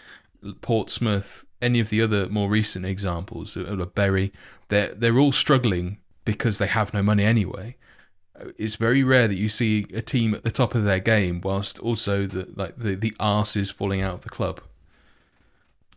[0.62, 4.32] Portsmouth, any of the other more recent examples, uh, uh, Bury.
[4.70, 7.76] They're they're all struggling because they have no money anyway.
[8.58, 11.80] It's very rare that you see a team at the top of their game, whilst
[11.80, 14.62] also the like the the arse is falling out of the club.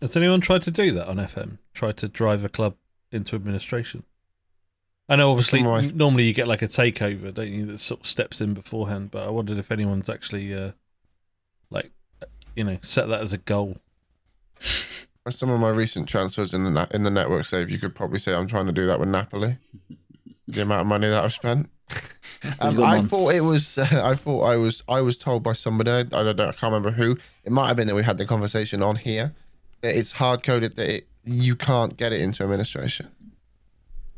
[0.00, 1.58] Has anyone tried to do that on FM?
[1.74, 2.74] Tried to drive a club
[3.12, 4.02] into administration?
[5.08, 7.66] I know, obviously, Some normally you get like a takeover, don't you?
[7.66, 9.10] That sort of steps in beforehand.
[9.10, 10.72] But I wondered if anyone's actually, uh,
[11.70, 11.90] like,
[12.56, 13.76] you know, set that as a goal.
[15.30, 18.18] Some of my recent transfers in the na- in the network save, you could probably
[18.18, 19.58] say I'm trying to do that with Napoli.
[20.48, 21.68] the amount of money that I've spent.
[22.60, 23.08] Um, I none?
[23.08, 23.78] thought it was.
[23.78, 24.82] I thought I was.
[24.88, 25.90] I was told by somebody.
[25.90, 26.48] I don't know.
[26.48, 27.16] I can't remember who.
[27.44, 29.32] It might have been that we had the conversation on here.
[29.82, 33.08] That it's hard coded that it, you can't get it into administration.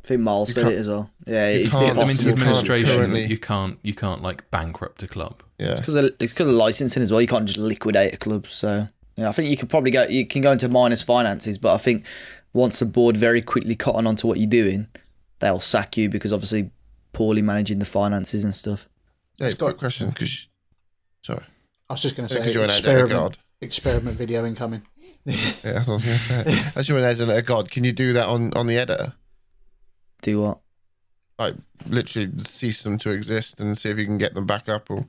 [0.05, 1.11] I think Miles said it as well.
[1.27, 2.11] Yeah, you it's can't- Get them impossible.
[2.11, 2.97] into you can't administration.
[2.97, 5.43] currently- You can't you can't like bankrupt a club.
[5.59, 5.77] Yeah.
[5.77, 7.21] because of, it's because of licensing as well.
[7.23, 8.47] You can't just liquidate a club.
[8.49, 10.05] So yeah, I think you could probably go.
[10.05, 12.05] You can go into minus finances, but I think
[12.53, 14.89] once the board very quickly cotton onto what you're doing,
[15.39, 16.71] they'll sack you because obviously
[17.15, 18.89] poorly managing the finances and stuff.
[19.39, 20.49] Hey, It's got- quick question, because
[21.23, 21.45] sorry,
[21.89, 23.39] I was just going to say you're an editor experiment, god.
[23.61, 24.83] experiment video incoming.
[25.27, 26.73] Yeah, that's what I was going to say.
[26.77, 29.15] As you're an editor god, can you do that on on the editor?
[30.21, 30.59] Do what?
[31.39, 31.55] Like
[31.87, 35.07] literally cease them to exist and see if you can get them back up, or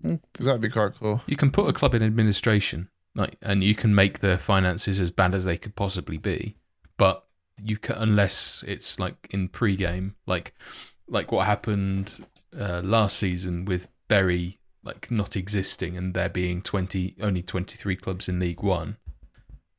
[0.00, 0.16] hmm.
[0.32, 1.22] because that'd be quite cool.
[1.26, 5.10] You can put a club in administration, like, and you can make their finances as
[5.10, 6.56] bad as they could possibly be,
[6.96, 7.26] but
[7.62, 10.54] you can unless it's like in pre-game, like
[11.08, 12.26] like what happened
[12.58, 17.96] uh, last season with Bury, like not existing and there being twenty only twenty three
[17.96, 18.96] clubs in League One.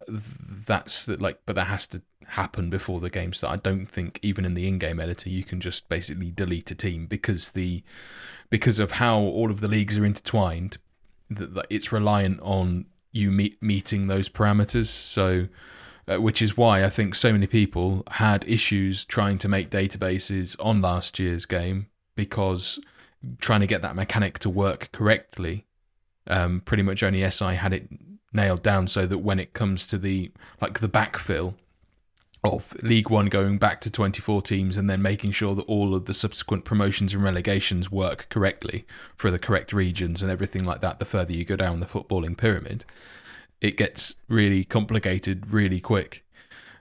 [0.08, 3.60] That's the, like, but that has to happen before the game start.
[3.60, 7.06] I don't think even in the in-game editor you can just basically delete a team
[7.06, 7.84] because the
[8.50, 10.78] because of how all of the leagues are intertwined,
[11.30, 14.88] that, that it's reliant on you meet, meeting those parameters.
[14.88, 15.48] So,
[16.08, 20.56] uh, which is why I think so many people had issues trying to make databases
[20.60, 22.80] on last year's game because
[23.40, 25.66] trying to get that mechanic to work correctly.
[26.28, 27.90] Um, pretty much only SI had it
[28.34, 31.56] nailed down so that when it comes to the like the backfill
[32.44, 36.06] of League One going back to 24 teams and then making sure that all of
[36.06, 38.86] the subsequent promotions and relegations work correctly
[39.16, 42.36] for the correct regions and everything like that, the further you go down the footballing
[42.36, 42.86] pyramid,
[43.62, 46.26] it gets really complicated really quick.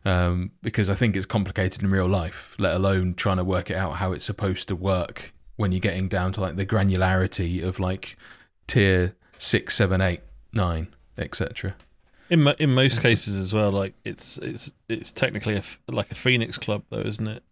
[0.05, 3.77] Um, because I think it's complicated in real life, let alone trying to work it
[3.77, 7.79] out how it's supposed to work when you're getting down to like the granularity of
[7.79, 8.17] like
[8.67, 10.23] tier six, seven, eight,
[10.55, 10.89] nine,
[11.19, 11.75] etc.
[12.31, 16.11] In mo- in most cases as well, like it's it's it's technically a f- like
[16.11, 17.43] a phoenix club though, isn't it?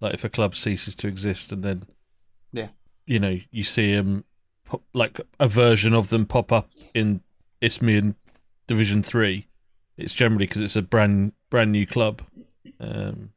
[0.00, 1.84] Like if a club ceases to exist and then
[2.52, 2.68] Yeah.
[3.06, 4.24] you know you see them
[4.64, 7.20] pop, like a version of them pop up in
[7.60, 8.16] Isthmian
[8.66, 9.48] Division Three,
[9.96, 12.22] it's generally because it's a brand brand new club,
[12.80, 13.30] um,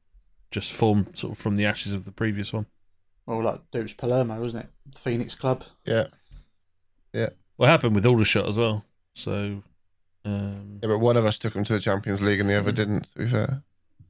[0.52, 2.66] just formed sort of from the ashes of the previous one.
[3.26, 4.70] Well, like it was Palermo, wasn't it?
[4.94, 5.64] The Phoenix Club.
[5.86, 6.08] Yeah.
[7.14, 7.30] Yeah.
[7.58, 8.86] What happened with Aldershot as well?
[9.16, 9.64] So,
[10.24, 12.72] um, Yeah, but one of us took them to the Champions League and the other
[12.72, 13.12] didn't.
[13.14, 13.64] To be fair,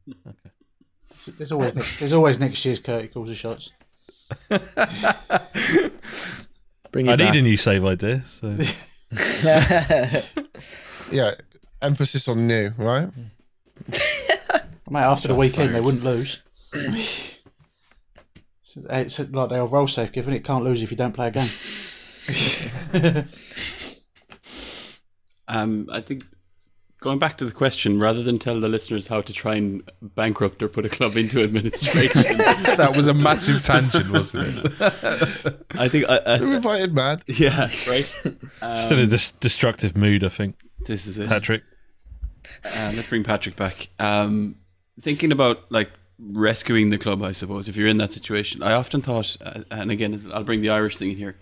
[0.10, 0.52] okay.
[1.38, 3.72] There's always next, there's always next year's Curtis calls the shots.
[6.92, 8.24] Bring it I it need a new save idea.
[8.28, 8.50] So
[11.12, 11.36] yeah.
[11.82, 13.10] Emphasis on new, right?
[14.90, 16.42] Mate, after the Shots weekend, they wouldn't lose.
[16.74, 17.26] it's,
[18.90, 21.32] it's like the old roll safe given it can't lose if you don't play a
[21.32, 23.24] game.
[25.50, 26.24] Um, I think
[27.00, 30.62] going back to the question, rather than tell the listeners how to try and bankrupt
[30.62, 35.66] or put a club into administration, that was a massive tangent, wasn't it?
[35.72, 37.24] I think I, Who I, invited Mad?
[37.28, 38.12] yeah, right.
[38.62, 40.56] just in a Um, dis- destructive mood, I think.
[40.86, 41.28] This is it.
[41.28, 41.64] Patrick.
[42.64, 43.90] Uh, let's bring Patrick back.
[44.00, 44.56] Um,
[45.02, 47.70] thinking about like rescuing the club, I suppose.
[47.70, 50.98] If you're in that situation, I often thought, uh, and again, I'll bring the Irish
[50.98, 51.36] thing in here.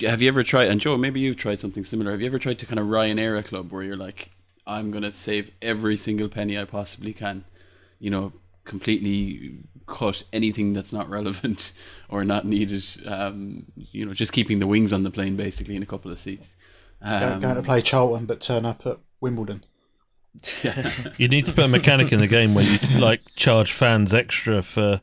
[0.00, 0.68] Have you ever tried?
[0.68, 2.10] And Joe, maybe you've tried something similar.
[2.12, 4.30] Have you ever tried to kind of Ryanair a club where you're like,
[4.66, 7.44] I'm gonna save every single penny I possibly can,
[7.98, 8.32] you know,
[8.64, 11.72] completely cut anything that's not relevant
[12.08, 12.84] or not needed.
[13.06, 16.18] Um, you know, just keeping the wings on the plane basically in a couple of
[16.18, 16.56] seats.
[17.04, 19.64] Go- Um, going to play Charlton, but turn up at Wimbledon.
[21.18, 24.62] You need to put a mechanic in the game where you like charge fans extra
[24.62, 25.00] for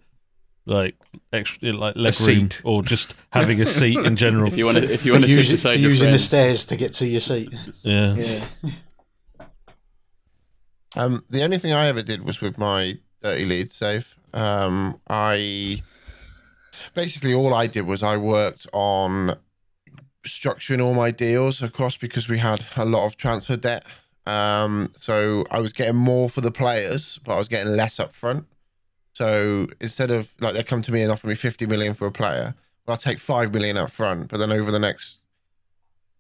[0.65, 0.95] like
[1.31, 4.47] extra like leg room or just having a seat in general.
[4.47, 6.15] if you want to, if you want to sit using, beside for your using friend.
[6.15, 7.53] the stairs to get to your seat.
[7.83, 8.13] yeah.
[8.15, 8.43] Yeah.
[10.97, 14.15] Um, the only thing I ever did was with my dirty lead save.
[14.33, 15.81] Um, I
[16.93, 19.37] basically all I did was I worked on
[20.23, 23.83] structuring all my deals across because we had a lot of transfer debt.
[24.25, 28.13] Um, so I was getting more for the players, but I was getting less up
[28.13, 28.45] front.
[29.13, 32.11] So instead of like they come to me and offer me 50 million for a
[32.11, 32.55] player,
[32.85, 35.17] well, I'll take 5 million up front, but then over the next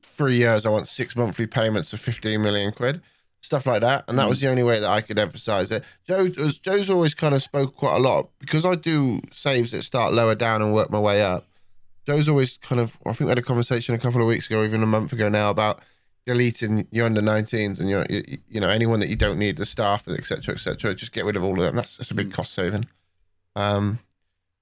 [0.01, 3.01] three years, I want six monthly payments of 15 million quid
[3.41, 4.05] stuff like that.
[4.07, 5.83] And that was the only way that I could emphasize it.
[6.07, 10.13] Joe, Joe's always kind of spoke quite a lot because I do saves that start
[10.13, 11.47] lower down and work my way up.
[12.11, 14.63] Joe's always kind of, I think we had a conversation a couple of weeks ago,
[14.65, 15.81] even a month ago now, about
[16.25, 19.65] deleting your under 19s and your, you, you know, anyone that you don't need, the
[19.65, 20.93] staff, et cetera, et cetera.
[20.93, 21.75] Just get rid of all of them.
[21.75, 22.87] That's, that's a big cost saving.
[23.55, 23.99] Um,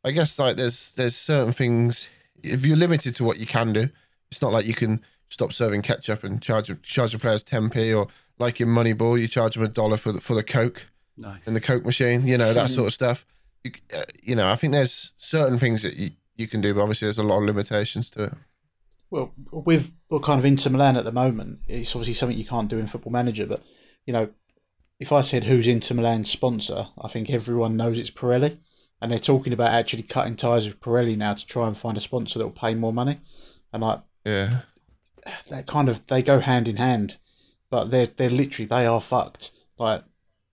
[0.04, 2.08] I guess like there's there's certain things
[2.42, 3.90] if you're limited to what you can do,
[4.32, 8.08] it's not like you can stop serving ketchup and charge charge the players 10p or
[8.38, 10.86] like in Moneyball, you charge them a dollar for the for the Coke
[11.18, 11.48] Nice.
[11.48, 13.26] in the Coke machine, you know that sort of stuff.
[13.64, 16.82] You, uh, you know, I think there's certain things that you, you can do, but
[16.82, 18.34] obviously there's a lot of limitations to it.
[19.12, 22.78] Well, with kind of Inter Milan at the moment, it's obviously something you can't do
[22.78, 23.48] in Football Manager.
[23.48, 23.64] But
[24.06, 24.30] you know,
[25.00, 28.60] if I said who's Inter Milan's sponsor, I think everyone knows it's Pirelli,
[29.02, 32.02] and they're talking about actually cutting ties with Pirelli now to try and find a
[32.02, 33.20] sponsor that will pay more money.
[33.74, 34.62] And like Yeah,
[35.50, 37.18] that, kind of they go hand in hand,
[37.72, 39.52] but they're they're literally they are fucked.
[39.80, 40.04] Like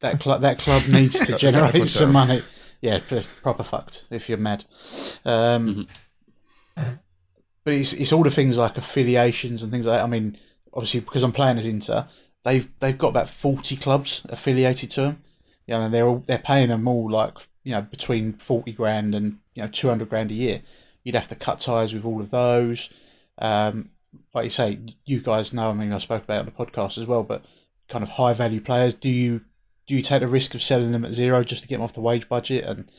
[0.00, 2.42] that club that club needs to That's how I generate some money.
[2.86, 3.00] Yeah,
[3.42, 4.64] proper fucked if you're mad.
[5.24, 5.88] Um,
[7.66, 10.04] But it's it's all the things like affiliations and things like that.
[10.04, 10.38] I mean,
[10.72, 12.06] obviously because I'm playing as Inter,
[12.44, 15.24] they've they've got about forty clubs affiliated to them.
[15.66, 19.16] You know, and they're all they're paying them all like you know between forty grand
[19.16, 20.62] and you know two hundred grand a year.
[21.02, 22.88] You'd have to cut ties with all of those.
[23.38, 23.90] Um,
[24.32, 25.70] like you say, you guys know.
[25.70, 27.24] I mean, I spoke about it on the podcast as well.
[27.24, 27.44] But
[27.88, 29.40] kind of high value players, do you
[29.86, 31.92] do you take the risk of selling them at zero just to get them off
[31.92, 32.64] the wage budget?
[32.64, 32.90] And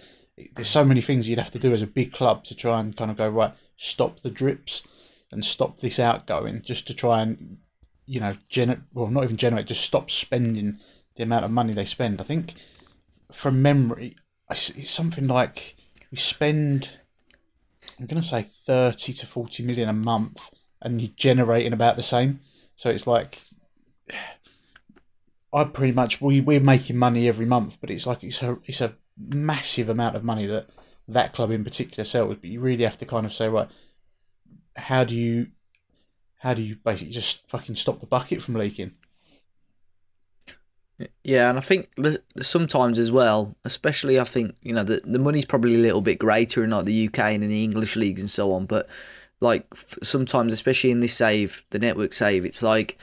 [0.56, 2.96] there's so many things you'd have to do as a big club to try and
[2.96, 4.84] kind of go right, stop the drips
[5.32, 7.58] and stop this outgoing, just to try and
[8.06, 8.80] you know generate.
[8.94, 10.80] Well, not even generate, just stop spending
[11.16, 12.22] the amount of money they spend.
[12.22, 12.54] I think
[13.32, 14.16] from memory,
[14.50, 15.76] it's something like
[16.12, 16.90] we spend.
[18.00, 20.50] I'm going to say thirty to forty million a month,
[20.82, 22.40] and you're generating about the same.
[22.76, 23.42] So it's like
[25.54, 28.82] I pretty much we we're making money every month, but it's like it's a it's
[28.82, 30.70] a massive amount of money that
[31.08, 32.38] that club in particular sells.
[32.42, 33.70] But you really have to kind of say, right,
[34.76, 35.48] how do you
[36.38, 38.92] how do you basically just fucking stop the bucket from leaking?
[41.24, 41.90] Yeah, and I think
[42.42, 46.20] sometimes as well, especially I think you know the the money's probably a little bit
[46.20, 48.90] greater in like the UK and in the English leagues and so on, but
[49.40, 49.68] like
[50.02, 52.98] sometimes, especially in this save, the network save, it's like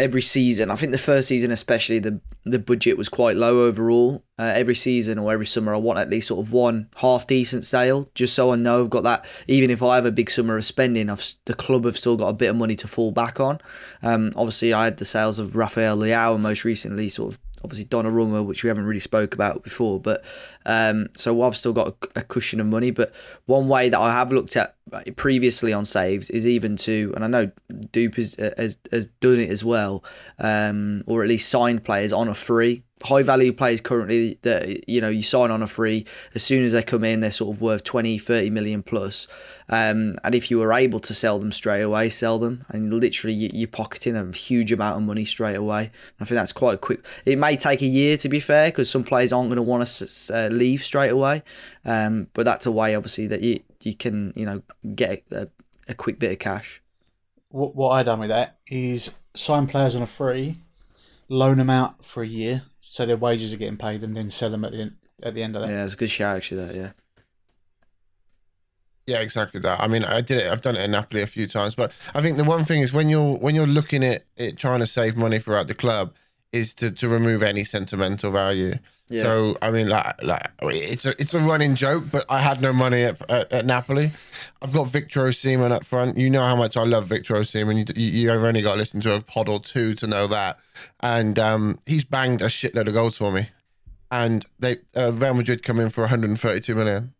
[0.00, 0.70] every season.
[0.70, 4.24] I think the first season, especially, the the budget was quite low overall.
[4.38, 7.64] Uh, every season or every summer, I want at least sort of one half decent
[7.64, 9.24] sale, just so I know I've got that.
[9.48, 12.28] Even if I have a big summer of spending, I've the club have still got
[12.28, 13.60] a bit of money to fall back on.
[14.02, 17.86] Um, obviously, I had the sales of Rafael Leao, and most recently, sort of obviously
[17.86, 20.00] Donnarumma, which we haven't really spoke about before.
[20.00, 20.24] But
[20.66, 22.90] um, so I've still got a, a, cushion of money.
[22.90, 23.12] But
[23.46, 24.74] one way that I have looked at
[25.16, 27.50] previously on saves is even to, and I know
[27.92, 30.04] Dupe has has, has done it as well,
[30.38, 35.00] um, or at least signed players on a free high value players currently that you
[35.00, 37.60] know you sign on a free as soon as they come in they're sort of
[37.60, 39.26] worth 20 30 million plus.
[39.68, 43.34] Um, and if you were able to sell them straight away sell them and literally
[43.34, 45.90] you're pocketing a huge amount of money straight away.
[46.20, 49.04] I think that's quite quick it may take a year to be fair because some
[49.04, 51.42] players aren't going to want to uh, leave straight away.
[51.84, 54.62] Um, but that's a way obviously that you you can you know
[54.94, 55.48] get a,
[55.88, 56.82] a quick bit of cash.
[57.50, 60.58] What, what i done with that is sign players on a free
[61.28, 62.62] loan them out for a year
[62.98, 65.40] so their wages are getting paid, and then sell them at the end, at the
[65.44, 65.70] end of that.
[65.70, 66.64] Yeah, it's a good shout actually.
[66.64, 66.90] That yeah.
[69.06, 69.80] Yeah, exactly that.
[69.80, 70.50] I mean, I did it.
[70.50, 72.92] I've done it in Napoli a few times, but I think the one thing is
[72.92, 76.12] when you're when you're looking at it, trying to save money throughout the club,
[76.52, 78.74] is to, to remove any sentimental value.
[79.10, 79.22] Yeah.
[79.22, 82.72] So I mean, like, like it's a it's a running joke, but I had no
[82.72, 84.10] money at, at, at Napoli.
[84.60, 86.18] I've got Victor Osimhen up front.
[86.18, 87.78] You know how much I love Victor Osimhen.
[87.78, 90.58] You, you you've only got to listen to a pod or two to know that.
[91.00, 93.48] And um, he's banged a shitload of goals for me.
[94.10, 97.14] And they uh, Real Madrid come in for 132 million.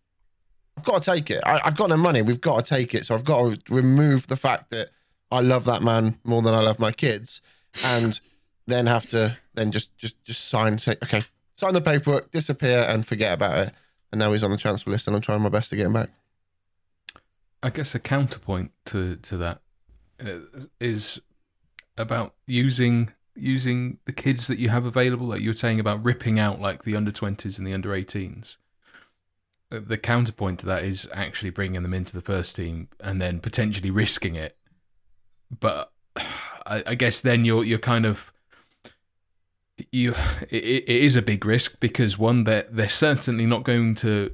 [0.76, 1.42] I've got to take it.
[1.44, 2.22] I, I've got no money.
[2.22, 3.06] We've got to take it.
[3.06, 4.90] So I've got to remove the fact that
[5.30, 7.40] I love that man more than I love my kids,
[7.84, 8.18] and
[8.66, 11.22] then have to then just just just sign say okay
[11.58, 13.74] sign the paperwork, disappear, and forget about it.
[14.12, 15.92] And now he's on the transfer list, and I'm trying my best to get him
[15.92, 16.10] back.
[17.62, 19.60] I guess a counterpoint to to that
[20.24, 20.90] uh,
[21.96, 26.38] about using using the kids that you have available, like you were saying about ripping
[26.38, 28.56] out like the under twenties and the under 18s.
[29.70, 33.40] Uh, the counterpoint to that is actually bringing them into the first team and then
[33.40, 34.54] potentially risking it.
[35.50, 38.32] But I, I guess then you're you're kind of
[39.92, 40.14] you
[40.50, 44.30] it, it is a big risk because one they're they're certainly not going to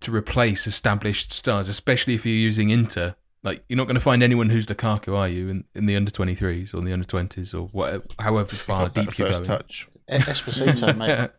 [0.00, 3.14] to replace established stars, especially if you're using Inter.
[3.42, 6.10] Like you're not going to find anyone who's Lukaku, are you, in, in the under
[6.10, 9.44] 23s or the under 20s or whatever, however far deep you're going.
[9.44, 9.88] Touch.
[10.10, 11.30] Esposito, mate.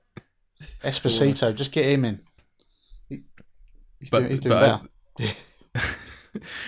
[0.84, 2.22] Esposito, just get him in.
[3.10, 4.82] He's but, doing, he's doing but,
[5.76, 5.84] well.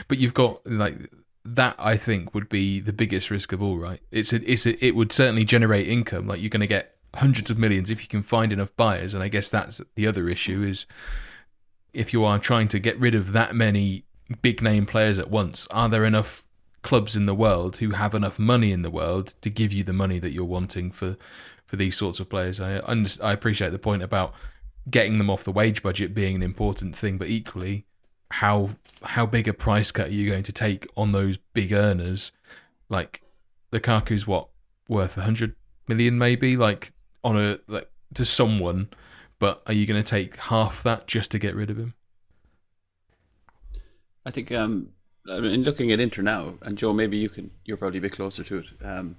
[0.08, 0.98] but you've got like
[1.46, 4.02] that I think would be the biggest risk of all, right?
[4.12, 6.28] It's a, it's a, it would certainly generate income.
[6.28, 9.22] Like you're going to get hundreds of millions if you can find enough buyers, and
[9.22, 10.86] I guess that's the other issue is
[11.94, 14.06] if you are trying to get rid of that many
[14.42, 16.44] big name players at once, are there enough
[16.82, 19.94] clubs in the world who have enough money in the world to give you the
[19.94, 21.18] money that you're wanting for
[21.66, 22.60] for these sorts of players?
[22.60, 24.34] I I appreciate the point about
[24.90, 27.86] getting them off the wage budget being an important thing, but equally
[28.32, 28.72] how
[29.04, 32.32] how big a price cut are you going to take on those big earners?
[32.90, 33.22] Like
[33.72, 34.50] Lukaku's what
[34.88, 35.56] worth hundred
[35.88, 36.94] million maybe, like
[37.24, 38.90] on a like to someone,
[39.40, 41.94] but are you going to take half that just to get rid of him?
[44.26, 44.90] I think um,
[45.30, 48.14] I in looking at Inter now, and Joe, maybe you can you're probably a bit
[48.14, 48.68] closer to it.
[48.84, 49.18] Um,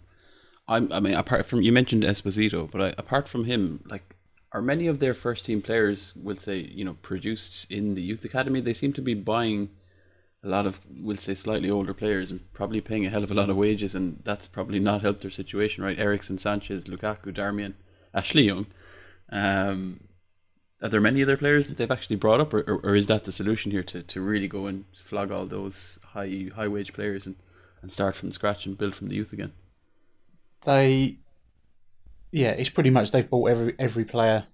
[0.66, 4.13] I'm, I mean, apart from you mentioned Esposito, but I, apart from him, like
[4.54, 8.24] are many of their first team players will say you know produced in the youth
[8.24, 8.60] academy?
[8.60, 9.70] They seem to be buying
[10.44, 13.34] a lot of we'll say slightly older players and probably paying a hell of a
[13.34, 15.98] lot of wages and that's probably not helped their situation right?
[15.98, 17.74] Eriksen Sanchez Lukaku Darmian
[18.14, 18.66] Ashley Young.
[19.32, 20.00] Um,
[20.80, 23.24] are there many other players that they've actually brought up or, or, or, is that
[23.24, 27.26] the solution here to, to really go and flog all those high high wage players
[27.26, 27.36] and,
[27.80, 29.52] and start from scratch and build from the youth again?
[30.64, 31.18] They
[32.34, 34.44] yeah, it's pretty much they've bought every every player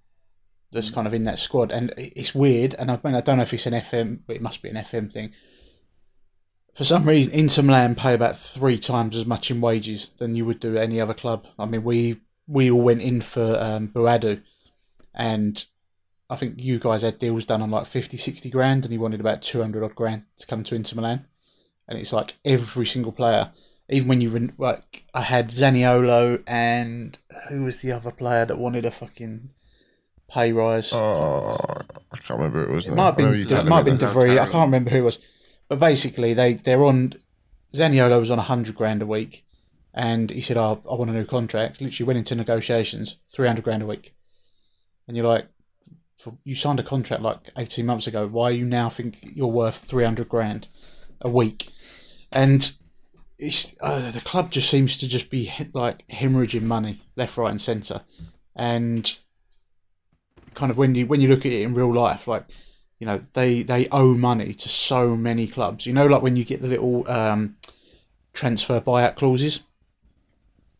[0.70, 0.94] that's mm.
[0.94, 2.74] kind of in that squad, and it's weird.
[2.74, 4.76] And I mean, I don't know if it's an FM, but it must be an
[4.76, 5.32] FM thing.
[6.74, 10.44] For some reason, Inter Milan pay about three times as much in wages than you
[10.44, 11.46] would do at any other club.
[11.58, 14.42] I mean, we we all went in for um, Boadu,
[15.14, 15.64] and
[16.28, 19.20] I think you guys had deals done on like 50, 60 grand, and he wanted
[19.20, 21.24] about 200 odd grand to come to Inter Milan.
[21.88, 23.50] And it's like every single player
[23.90, 27.18] even when you like, I had Zaniolo and
[27.48, 29.50] who was the other player that wanted a fucking
[30.30, 30.92] pay rise?
[30.92, 31.56] Oh,
[32.12, 32.86] I can't remember who it was.
[32.86, 32.96] It now.
[32.96, 33.96] might have I been it might have been.
[33.96, 34.38] De Vrij.
[34.38, 35.18] I can't remember who it was,
[35.68, 37.14] but basically they they're on.
[37.74, 39.44] Zaniolo was on hundred grand a week,
[39.92, 43.64] and he said, "Oh, I want a new contract." Literally went into negotiations, three hundred
[43.64, 44.14] grand a week,
[45.06, 45.48] and you're like,
[46.16, 48.26] for, "You signed a contract like eighteen months ago.
[48.26, 50.68] Why you now think you're worth three hundred grand
[51.20, 51.68] a week?"
[52.32, 52.72] And
[53.40, 57.60] it's uh, the club just seems to just be like hemorrhaging money left, right, and
[57.60, 58.02] centre,
[58.54, 59.18] and
[60.54, 62.44] kind of when you when you look at it in real life, like
[62.98, 65.86] you know they they owe money to so many clubs.
[65.86, 67.56] You know, like when you get the little um,
[68.32, 69.60] transfer buyout clauses.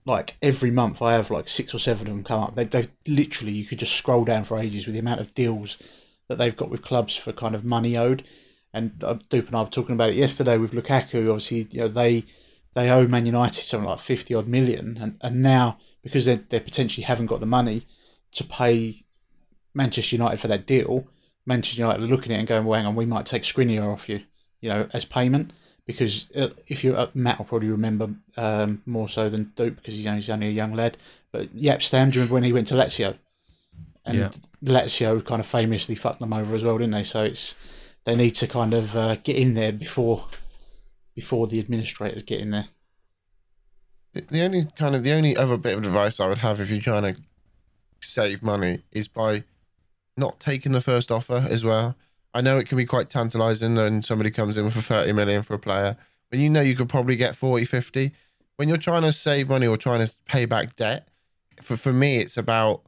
[0.07, 2.55] Like every month, I have like six or seven of them come up.
[2.55, 5.79] They they literally you could just scroll down for ages with the amount of deals
[6.29, 8.25] that they've got with clubs for kind of money owed.
[8.73, 11.29] And uh, Dupe and I were talking about it yesterday with Lukaku.
[11.29, 12.25] Obviously, you know they
[12.75, 16.61] they owe Man United something like fifty odd million, and, and now because they they
[16.61, 17.83] potentially haven't got the money
[18.33, 19.05] to pay
[19.75, 21.07] Manchester United for that deal,
[21.47, 23.93] Manchester United are looking at it and going, "Well, hang on, we might take Skriniar
[23.93, 24.23] off you,
[24.61, 25.53] you know, as payment."
[25.87, 29.95] Because uh, if you uh, Matt will probably remember um, more so than Dupe because
[29.95, 30.97] he's only, he's only a young lad.
[31.33, 33.17] But Jaap Stam, do you remember when he went to Lazio?
[34.07, 34.31] And Yeah.
[34.65, 37.03] Lazio kind of famously fucked them over as well, didn't they?
[37.03, 37.57] So it's
[38.05, 40.27] they need to kind of uh, get in there before
[41.21, 42.69] before the administrators get in there.
[44.15, 46.71] The- The only kind of the only other bit of advice I would have if
[46.71, 47.21] you're trying to
[48.01, 49.45] save money is by
[50.17, 51.95] not taking the first offer as well.
[52.33, 55.53] I know it can be quite tantalizing when somebody comes in for 30 million for
[55.53, 55.99] a player,
[56.31, 58.13] when you know you could probably get 40, 50.
[58.57, 61.09] When you're trying to save money or trying to pay back debt,
[61.61, 62.83] for, for me, it's about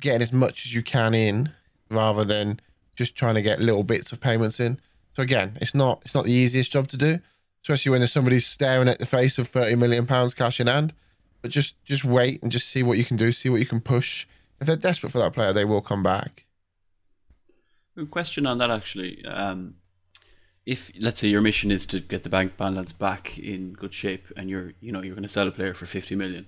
[0.00, 1.50] getting as much as you can in
[1.90, 2.60] rather than
[2.94, 4.78] just trying to get little bits of payments in.
[5.14, 7.20] So again, it's not it's not the easiest job to do
[7.62, 10.92] especially when there's somebody staring at the face of 30 million pounds cash in hand.
[11.40, 13.80] But just just wait and just see what you can do, see what you can
[13.80, 14.26] push.
[14.60, 16.44] If they're desperate for that player, they will come back.
[17.96, 19.24] A question on that actually.
[19.24, 19.74] Um,
[20.64, 24.26] if let's say your mission is to get the bank balance back in good shape,
[24.36, 26.46] and you're you know you're going to sell a player for fifty million,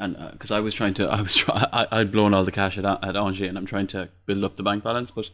[0.00, 2.76] and because I was trying to, I was try, I, I'd blown all the cash
[2.78, 5.12] at at Angers, and I'm trying to build up the bank balance.
[5.12, 5.30] But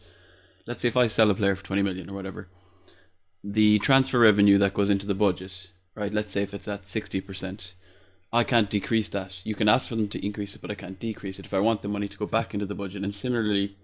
[0.65, 2.47] let's say if I sell a player for twenty million or whatever,
[3.43, 6.13] the transfer revenue that goes into the budget, right?
[6.13, 7.75] Let's say if it's at sixty percent.
[8.33, 9.45] I can't decrease that.
[9.45, 11.59] You can ask for them to increase it, but I can't decrease it if I
[11.59, 13.03] want the money to go back into the budget.
[13.03, 13.75] And similarly,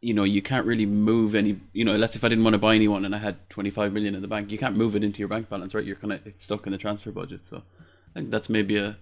[0.00, 1.58] you know, you can't really move any.
[1.72, 3.92] You know, let's if I didn't want to buy anyone and I had twenty five
[3.92, 5.84] million in the bank, you can't move it into your bank balance, right?
[5.84, 7.48] You're kind of it's stuck in the transfer budget.
[7.48, 7.64] So
[8.10, 8.96] I think that's maybe a.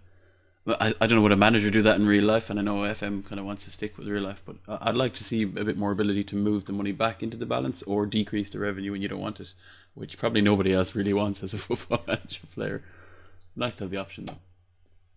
[0.67, 2.77] I, I don't know would a manager do that in real life, and I know
[2.77, 5.47] FM kind of wants to stick with real life, but I'd like to see a
[5.47, 8.93] bit more ability to move the money back into the balance or decrease the revenue
[8.93, 9.53] when you don't want it,
[9.95, 12.83] which probably nobody else really wants as a football manager player.
[13.57, 14.39] Nice to have the option though.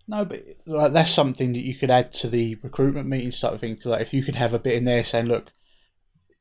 [0.07, 3.59] No, but like, that's something that you could add to the recruitment meetings type of
[3.59, 3.77] thing.
[3.85, 5.51] Like if you could have a bit in there saying, "Look,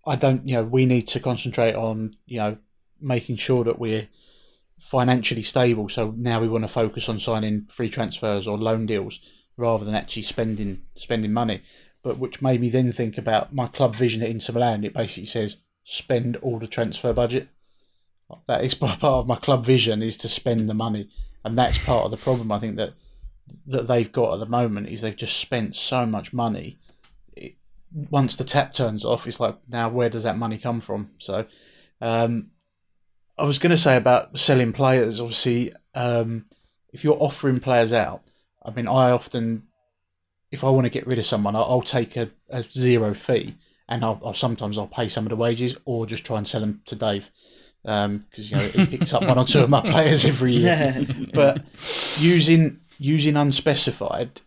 [0.07, 2.59] I don't, you know, we need to concentrate on, you know,
[3.00, 4.09] making sure that we're
[4.85, 5.89] financially stable.
[5.89, 9.20] So now we want to focus on signing free transfers or loan deals
[9.57, 11.62] rather than actually spending spending money."
[12.03, 14.85] But which made me then think about my club vision at Inter Milan.
[14.85, 17.49] It basically says spend all the transfer budget.
[18.47, 21.09] That is part of my club vision is to spend the money,
[21.45, 22.53] and that's part of the problem.
[22.53, 22.95] I think that
[23.66, 26.76] that they've got at the moment is they've just spent so much money.
[27.37, 27.57] It,
[27.93, 31.11] once the tap turns off, it's like now where does that money come from?
[31.18, 31.47] So,
[32.01, 32.51] um,
[33.37, 35.20] I was going to say about selling players.
[35.20, 36.45] Obviously, um,
[36.93, 38.22] if you're offering players out,
[38.64, 39.64] I mean, I often,
[40.51, 43.57] if I want to get rid of someone, I'll, I'll take a, a zero fee,
[43.89, 46.61] and I'll, I'll sometimes I'll pay some of the wages, or just try and sell
[46.61, 47.30] them to Dave,
[47.82, 51.62] because you know he picks up one or two of my players every year but
[52.16, 54.41] using using unspecified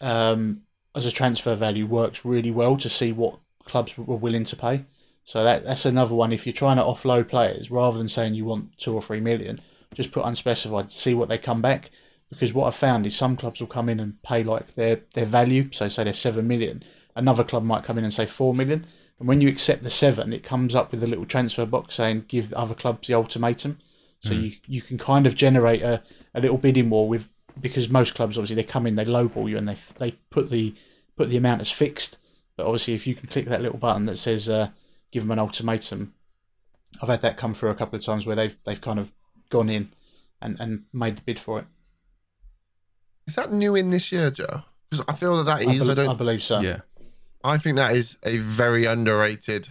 [0.00, 0.62] um,
[0.94, 4.84] as a transfer value works really well to see what clubs were willing to pay.
[5.26, 6.32] So that that's another one.
[6.32, 9.60] If you're trying to offload players, rather than saying you want two or three million,
[9.92, 10.92] just put unspecified.
[10.92, 11.90] See what they come back.
[12.30, 15.24] Because what I've found is some clubs will come in and pay like their their
[15.26, 15.68] value.
[15.72, 16.84] So say they're seven million.
[17.16, 18.86] Another club might come in and say four million.
[19.18, 22.26] And when you accept the seven, it comes up with a little transfer box saying
[22.28, 23.78] give the other clubs the ultimatum.
[24.20, 26.04] So you you can kind of generate a,
[26.34, 27.28] a little bidding war with
[27.60, 30.72] because most clubs obviously they come in they lowball you and they they put the
[31.16, 32.18] put the amount as fixed.
[32.56, 34.68] But obviously if you can click that little button that says uh,
[35.12, 36.14] give them an ultimatum,
[37.02, 39.12] I've had that come through a couple of times where they've they've kind of
[39.50, 39.90] gone in
[40.40, 41.66] and, and made the bid for it.
[43.26, 44.62] Is that new in this year, Joe?
[44.90, 45.78] Because I feel that that I, is.
[45.80, 46.08] bel- I don't.
[46.10, 46.60] I believe so.
[46.60, 46.80] Yeah.
[47.44, 49.68] I think that is a very underrated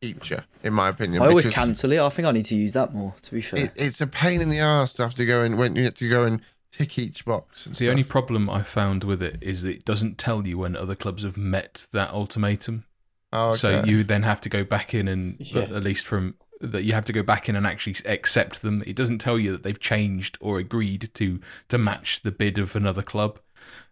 [0.00, 1.22] feature, in my opinion.
[1.22, 2.00] I always cancel it.
[2.00, 3.14] I think I need to use that more.
[3.22, 5.58] To be fair, It, it's a pain in the ass to have to go and
[5.58, 6.40] when you have to go and
[6.70, 7.66] tick each box.
[7.66, 7.90] And The stuff.
[7.90, 11.22] only problem I found with it is that it doesn't tell you when other clubs
[11.24, 12.84] have met that ultimatum.
[13.32, 13.56] Oh, okay.
[13.58, 15.62] So you then have to go back in and Yeah.
[15.62, 18.82] at least from that you have to go back in and actually accept them.
[18.86, 22.76] It doesn't tell you that they've changed or agreed to to match the bid of
[22.76, 23.40] another club.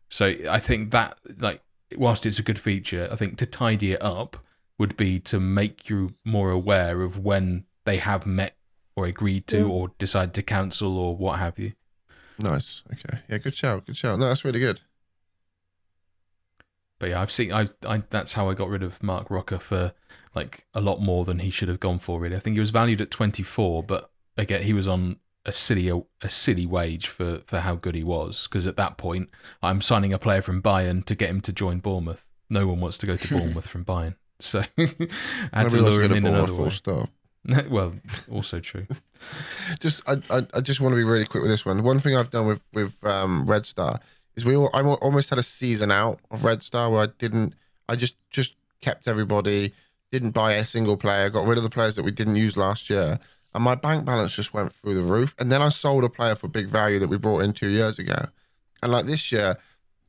[0.08, 1.62] So I think that like
[1.96, 4.36] whilst it's a good feature, I think to tidy it up
[4.78, 8.56] would be to make you more aware of when they have met
[8.96, 11.72] or agreed to or decide to cancel or what have you.
[12.38, 12.82] nice.
[12.92, 14.18] Okay, yeah, good shout, good shout.
[14.18, 14.80] No, that's really good.
[17.00, 17.52] But yeah, I've seen.
[17.52, 19.92] I, I that's how I got rid of Marc Roca for
[20.34, 22.20] like a lot more than he should have gone for.
[22.20, 25.52] Really, I think he was valued at twenty four, but again, he was on a
[25.52, 25.88] silly
[26.20, 28.46] a silly wage for for how good he was.
[28.46, 29.30] Because at that point,
[29.62, 32.28] I'm signing a player from Bayern to get him to join Bournemouth.
[32.50, 36.12] No one wants to go to Bournemouth from Bayern, so I had to lure him
[36.12, 36.68] in another way.
[36.68, 37.08] stop.
[37.70, 37.94] well,
[38.30, 38.86] also true.
[39.80, 41.82] just I, I, I just want to be really quick with this one.
[41.82, 44.00] One thing I've done with with um, Red Star
[44.40, 47.54] is we all, I almost had a season out of Red Star where I didn't
[47.88, 49.72] I just just kept everybody
[50.10, 52.90] didn't buy a single player got rid of the players that we didn't use last
[52.90, 53.18] year
[53.54, 56.34] and my bank balance just went through the roof and then I sold a player
[56.34, 58.28] for big value that we brought in two years ago.
[58.82, 59.58] And like this year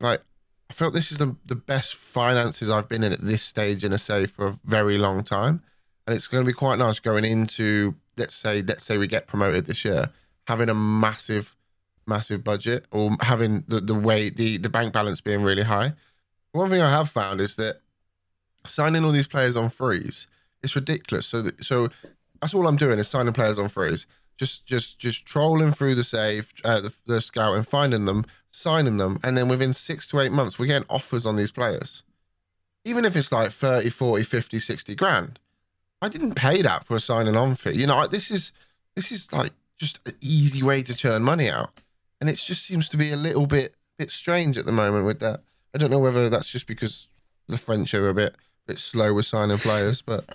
[0.00, 0.22] like
[0.70, 3.92] I felt this is the the best finances I've been in at this stage in
[3.92, 5.62] a say for a very long time
[6.06, 9.26] and it's going to be quite nice going into let's say let's say we get
[9.26, 10.10] promoted this year
[10.46, 11.54] having a massive
[12.06, 15.94] massive budget or having the the way the the bank balance being really high.
[16.52, 17.80] One thing i have found is that
[18.66, 20.26] signing all these players on frees
[20.62, 21.26] it's ridiculous.
[21.26, 21.88] So that, so
[22.40, 26.04] that's all i'm doing is signing players on frees just just just trolling through the
[26.04, 30.20] save uh, the, the scout and finding them signing them and then within six to
[30.20, 32.02] eight months we're getting offers on these players.
[32.84, 35.38] Even if it's like 30 40 50 60 grand
[36.02, 37.74] I didn't pay that for a signing on fee.
[37.74, 38.50] You know, this is
[38.96, 41.70] this is like just an easy way to churn money out,
[42.22, 45.18] and it just seems to be a little bit bit strange at the moment with
[45.18, 45.40] that.
[45.74, 47.08] I don't know whether that's just because
[47.48, 50.32] the French are a bit bit slow with signing players, but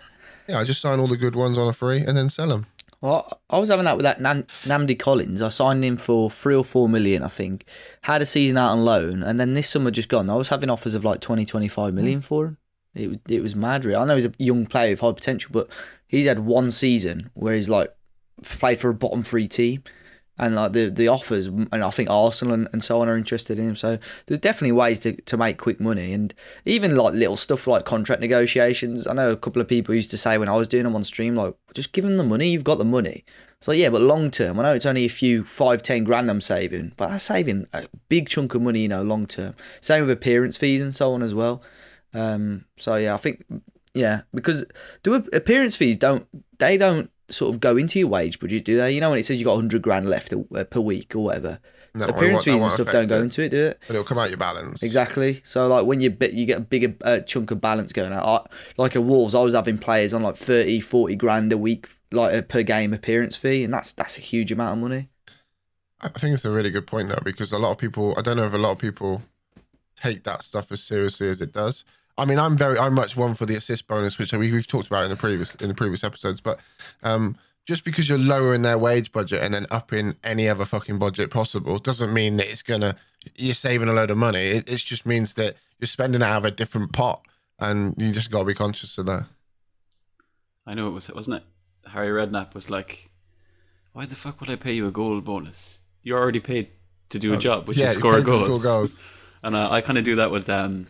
[0.50, 2.66] yeah, I just sign all the good ones on a free and then sell them.
[3.00, 5.42] Well, I was having that with that Nan- Nnamdi Collins.
[5.42, 7.64] I signed him for three or four million, I think.
[8.02, 10.30] Had a season out on loan, and then this summer just gone.
[10.30, 12.58] I was having offers of like 20, 25 million for him.
[12.96, 13.86] It was it was mad.
[13.86, 13.96] Really.
[13.96, 15.70] I know he's a young player with high potential, but
[16.06, 17.96] he's had one season where he's like
[18.44, 19.84] played for a bottom three team,
[20.40, 23.58] and like the the offers, and I think Arsenal and, and so on are interested
[23.58, 23.76] in him.
[23.76, 26.34] So there's definitely ways to, to make quick money, and
[26.66, 29.08] even like little stuff like contract negotiations.
[29.08, 31.04] I know a couple of people used to say when I was doing them on
[31.04, 32.50] stream, like just give them the money.
[32.50, 33.26] You've got the money.
[33.60, 36.42] So yeah, but long term, I know it's only a few five, ten grand I'm
[36.42, 39.56] saving, but I'm saving a big chunk of money, you know, long term.
[39.82, 41.64] Same with appearance fees and so on as well.
[42.14, 43.44] Um, so yeah, I think
[43.94, 44.66] yeah, because
[45.02, 46.28] do appearance fees don't
[46.60, 48.92] they don't sort of go into your wage budget, do they?
[48.94, 51.60] You know when it says you've got hundred grand left a, per week or whatever,
[51.94, 53.24] No, appearance fees and stuff don't go it.
[53.24, 53.80] into it, do it?
[53.88, 54.82] But it'll come out your balance.
[54.84, 55.42] Exactly.
[55.44, 58.26] So like when you bit, you get a bigger uh, chunk of balance going out.
[58.26, 58.40] I,
[58.78, 62.34] like at Wolves, I was having players on like 30, 40 grand a week, like
[62.34, 65.10] a per game appearance fee, and that's that's a huge amount of money.
[66.00, 68.38] I think it's a really good point though, because a lot of people, I don't
[68.38, 69.24] know if a lot of people
[69.96, 71.84] take that stuff as seriously as it does.
[72.18, 74.88] I mean, I'm very, I'm much one for the assist bonus, which we, we've talked
[74.88, 76.42] about in the previous in the previous episodes.
[76.42, 76.60] But
[77.04, 81.30] um, just because you're lowering their wage budget and then upping any other fucking budget
[81.30, 82.96] possible doesn't mean that it's gonna
[83.36, 84.40] you're saving a load of money.
[84.40, 87.22] It, it just means that you're spending it out of a different pot,
[87.60, 89.26] and you just got to be conscious of that.
[90.66, 91.44] I know it was, wasn't it?
[91.92, 93.12] Harry Redknapp was like,
[93.94, 95.82] "Why the fuck would I pay you a goal bonus?
[96.02, 96.70] You're already paid
[97.10, 98.98] to do a job, which yeah, is score goals." score goals.
[99.44, 100.88] And uh, I kind of do that with um,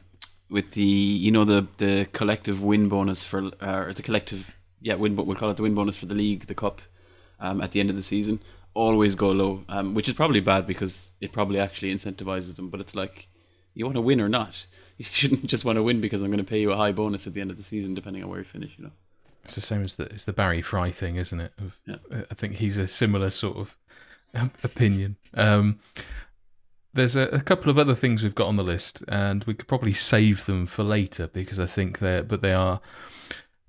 [0.50, 4.96] with the you know the the collective win bonus for uh, or the collective yeah
[4.96, 6.82] win but we'll call it the win bonus for the league, the cup,
[7.40, 8.40] um, at the end of the season.
[8.74, 12.70] Always go low, um, which is probably bad because it probably actually incentivizes them.
[12.70, 13.28] But it's like
[13.74, 14.66] you want to win or not.
[15.00, 17.28] You shouldn't just want to win because I'm going to pay you a high bonus
[17.28, 18.74] at the end of the season, depending on where you finish.
[18.80, 18.92] You know.
[19.44, 21.52] It's the same as the it's the Barry Fry thing, isn't it?
[21.60, 21.98] Of- Yeah.
[22.32, 23.78] I think he's a similar sort of
[24.34, 25.18] um, opinion.
[25.36, 25.80] Um,
[26.98, 29.68] there's a, a couple of other things we've got on the list, and we could
[29.68, 32.82] probably save them for later because I think they're, but they are.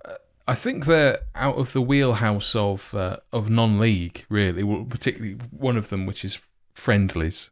[0.03, 0.15] uh,
[0.47, 4.63] I think they're out of the wheelhouse of uh, of non-league, really.
[4.63, 6.39] Well, particularly one of them, which is
[6.73, 7.51] friendlies.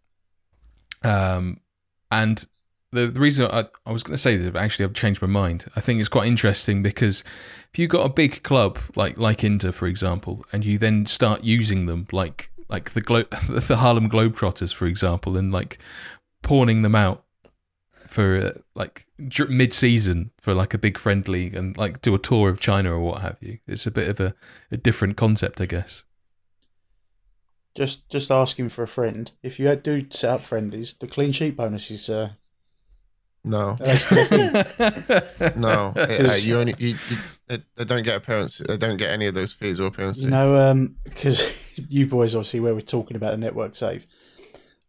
[1.03, 1.61] Um,
[2.09, 2.43] and
[2.91, 5.27] the, the reason I, I was going to say this, but actually I've changed my
[5.27, 5.65] mind.
[5.75, 7.23] I think it's quite interesting because
[7.71, 11.43] if you got a big club like like Inter, for example, and you then start
[11.43, 15.77] using them like like the Glo- the Harlem Globetrotters, for example, and like
[16.43, 17.23] pawning them out
[18.07, 22.49] for uh, like dur- mid-season for like a big friendly and like do a tour
[22.49, 23.59] of China or what have you.
[23.67, 24.33] It's a bit of a,
[24.71, 26.03] a different concept, I guess.
[27.75, 29.31] Just just asking for a friend.
[29.43, 32.29] If you do set up friendlies, the clean sheet bonus is uh,
[33.43, 33.75] No,
[35.55, 35.93] no.
[35.95, 38.61] It- uh, you only you, you, they, they don't get appearance.
[38.67, 40.23] They don't get any of those fees or appearances.
[40.23, 41.41] you know because
[41.89, 44.05] you boys obviously where we're talking about a network save.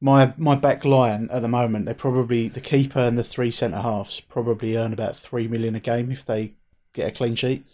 [0.00, 3.80] My my back line at the moment, they're probably the keeper and the three centre
[3.80, 6.54] halves probably earn about three million a game if they
[6.92, 7.66] get a clean sheet.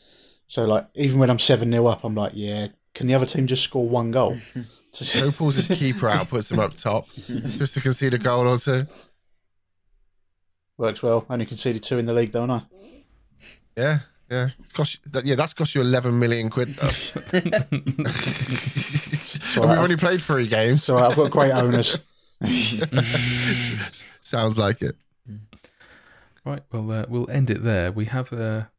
[0.47, 3.47] So like even when I'm seven 0 up, I'm like, yeah, can the other team
[3.47, 4.37] just score one goal?
[4.93, 8.59] so pulls his keeper out, puts him up top, just to concede a goal or
[8.59, 8.87] two.
[10.77, 11.25] Works well.
[11.31, 12.63] Only conceded two in the league, don't I?
[13.77, 14.01] Yeah,
[14.35, 14.51] yeah.
[14.73, 16.91] Cost you, that, yeah, that's cost you eleven million quid though.
[17.33, 18.07] and
[19.57, 20.83] all we've only played three games.
[20.85, 21.99] So I've got great owners.
[24.21, 24.97] Sounds like it.
[26.45, 27.91] Right, well, uh, we'll end it there.
[27.91, 28.71] We have a,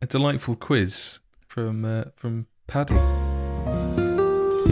[0.00, 2.96] a delightful quiz from uh, from Paddy.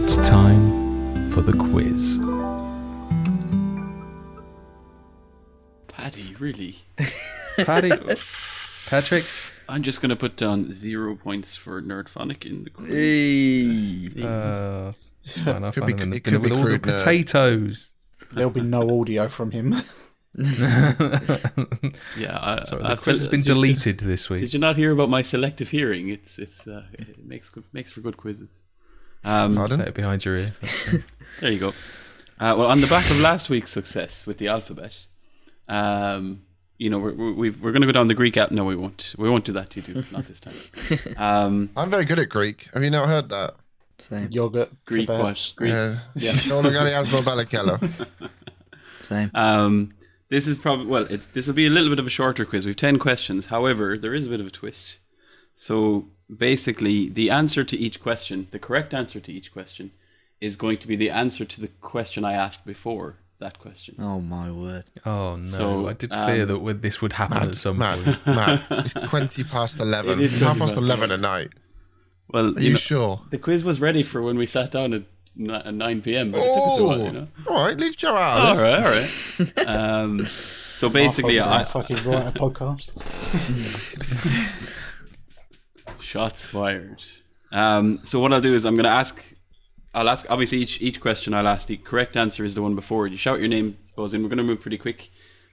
[0.03, 2.19] It's time for the quiz.
[5.89, 6.77] Paddy, really?
[7.67, 7.91] Paddy,
[8.87, 9.25] Patrick,
[9.69, 12.89] I'm just going to put down zero points for Nerdphonic in the quiz.
[12.89, 14.23] Hey.
[14.23, 14.93] uh,
[15.25, 15.41] it's
[15.75, 17.93] Could be- in the it could be with all the potatoes.
[18.33, 19.75] There'll be no audio from him.
[22.19, 24.41] Yeah, I, Sorry, the I've quiz has been did- did- deleted this week.
[24.41, 26.09] Did you not hear about my selective hearing?
[26.11, 28.63] It's it's uh, it makes good, makes for good quizzes.
[29.25, 29.81] Um, Pardon?
[29.81, 30.55] It behind your ear.
[31.41, 31.69] there you go.
[32.39, 35.07] Uh, well, on the back of last week's success with the alphabet,
[35.69, 36.43] um,
[36.79, 38.51] you know, we're we're, we've- we're going to go down the Greek app.
[38.51, 39.15] No, we won't.
[39.19, 40.55] We won't do that to you, not this time.
[41.17, 42.69] Um, I'm very good at Greek.
[42.75, 43.55] Have you not heard that?
[43.99, 44.29] Same.
[44.31, 45.21] Yogurt, Greek what?
[45.37, 45.57] kebabs.
[45.57, 45.73] Greek.
[45.73, 45.99] Yeah.
[46.17, 46.33] Yeah.
[46.33, 48.07] Dologani Asmo Balakello.
[49.01, 49.31] Same.
[49.35, 49.91] Um,
[50.29, 51.07] this is probably well.
[51.09, 52.67] It's this will be a little bit of a shorter quiz.
[52.67, 53.47] We've ten questions.
[53.47, 54.99] However, there is a bit of a twist.
[55.55, 59.93] So basically, the answer to each question, the correct answer to each question,
[60.41, 63.97] is going to be the answer to the question I asked before that question.
[63.99, 64.85] Oh my word.
[65.05, 65.45] Oh no!
[65.45, 68.27] So, I did fear um, that would- this would happen at Mad, some mad, point.
[68.27, 68.63] mad.
[68.71, 70.19] It's 20 past 11.
[70.21, 71.51] It is Half past past 11 at night.
[72.29, 73.21] Well, Are you you know, sure?
[73.31, 75.03] the quiz was ready for when we sat down at
[75.51, 76.33] at nine p.m.
[76.33, 77.29] But it took us a while, you know.
[77.47, 79.41] All right, leave Joe out All of this.
[79.41, 79.69] right, all right.
[80.03, 80.27] um,
[80.75, 82.93] so basically, I I, fucking write a podcast.
[86.01, 87.05] Shots fired.
[87.53, 89.23] Um, so what I'll do is I'm going to ask.
[89.97, 90.27] I'll ask.
[90.29, 91.67] Obviously, each each question I'll ask.
[91.69, 93.07] The correct answer is the one before.
[93.07, 94.23] You shout your name, buzz in.
[94.23, 95.11] We're going to move pretty quick.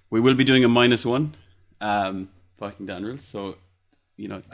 [0.10, 1.36] We will be doing a minus one.
[1.80, 2.30] Um,
[2.60, 3.24] fucking down rules.
[3.24, 3.56] So,
[4.18, 4.42] you know,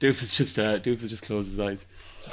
[0.00, 1.86] Doofus just uh, Doofus just closed his eyes.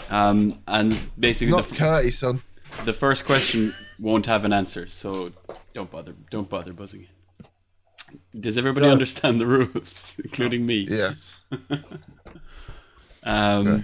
[0.10, 2.42] Um, and basically, Not the, son.
[2.86, 4.88] the first question won't have an answer.
[4.88, 5.32] So
[5.74, 6.14] don't bother.
[6.30, 8.40] Don't bother buzzing in.
[8.40, 8.92] Does everybody No.
[8.94, 10.88] understand the rules, including me?
[10.90, 11.42] Yes.
[13.24, 13.84] Um, okay.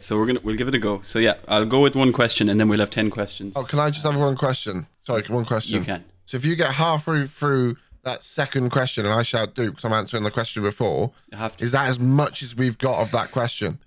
[0.00, 1.00] So we're gonna we'll give it a go.
[1.02, 3.54] So yeah, I'll go with one question, and then we'll have ten questions.
[3.56, 4.86] Oh, can I just have one question?
[5.04, 5.78] Sorry, one question.
[5.78, 6.04] You can.
[6.24, 9.92] So if you get halfway through that second question and I shout Duke because I'm
[9.92, 11.64] answering the question before, You have to.
[11.64, 13.78] is that as much as we've got of that question?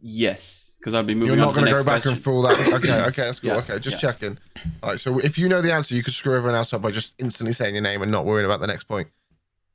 [0.00, 1.34] yes, because I'll be moving.
[1.38, 2.58] You're on not to the going to go back and fool that.
[2.74, 3.50] Okay, okay, that's cool.
[3.50, 4.12] Yeah, okay, just yeah.
[4.12, 4.38] checking.
[4.82, 6.90] All right, so if you know the answer, you could screw everyone else up by
[6.90, 9.08] just instantly saying your name and not worrying about the next point.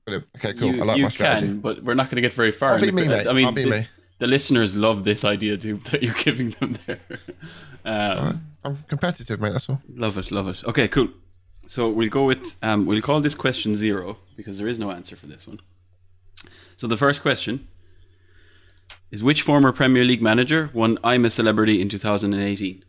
[0.05, 0.27] Brilliant.
[0.37, 0.75] Okay, cool.
[0.75, 1.47] You, I like my strategy.
[1.47, 2.71] can, but we're not going to get very far.
[2.71, 3.27] I'll be the me, mate.
[3.27, 3.87] I mean, I'll be the, me.
[4.19, 6.99] The listeners love this idea, dude, that you're giving them there.
[7.85, 9.51] Um, I'm competitive, mate.
[9.51, 9.81] That's all.
[9.93, 10.63] Love it, love it.
[10.65, 11.09] Okay, cool.
[11.67, 15.15] So we'll go with um, we'll call this question zero because there is no answer
[15.15, 15.59] for this one.
[16.77, 17.67] So the first question
[19.11, 22.83] is which former Premier League manager won I'm a Celebrity in 2018?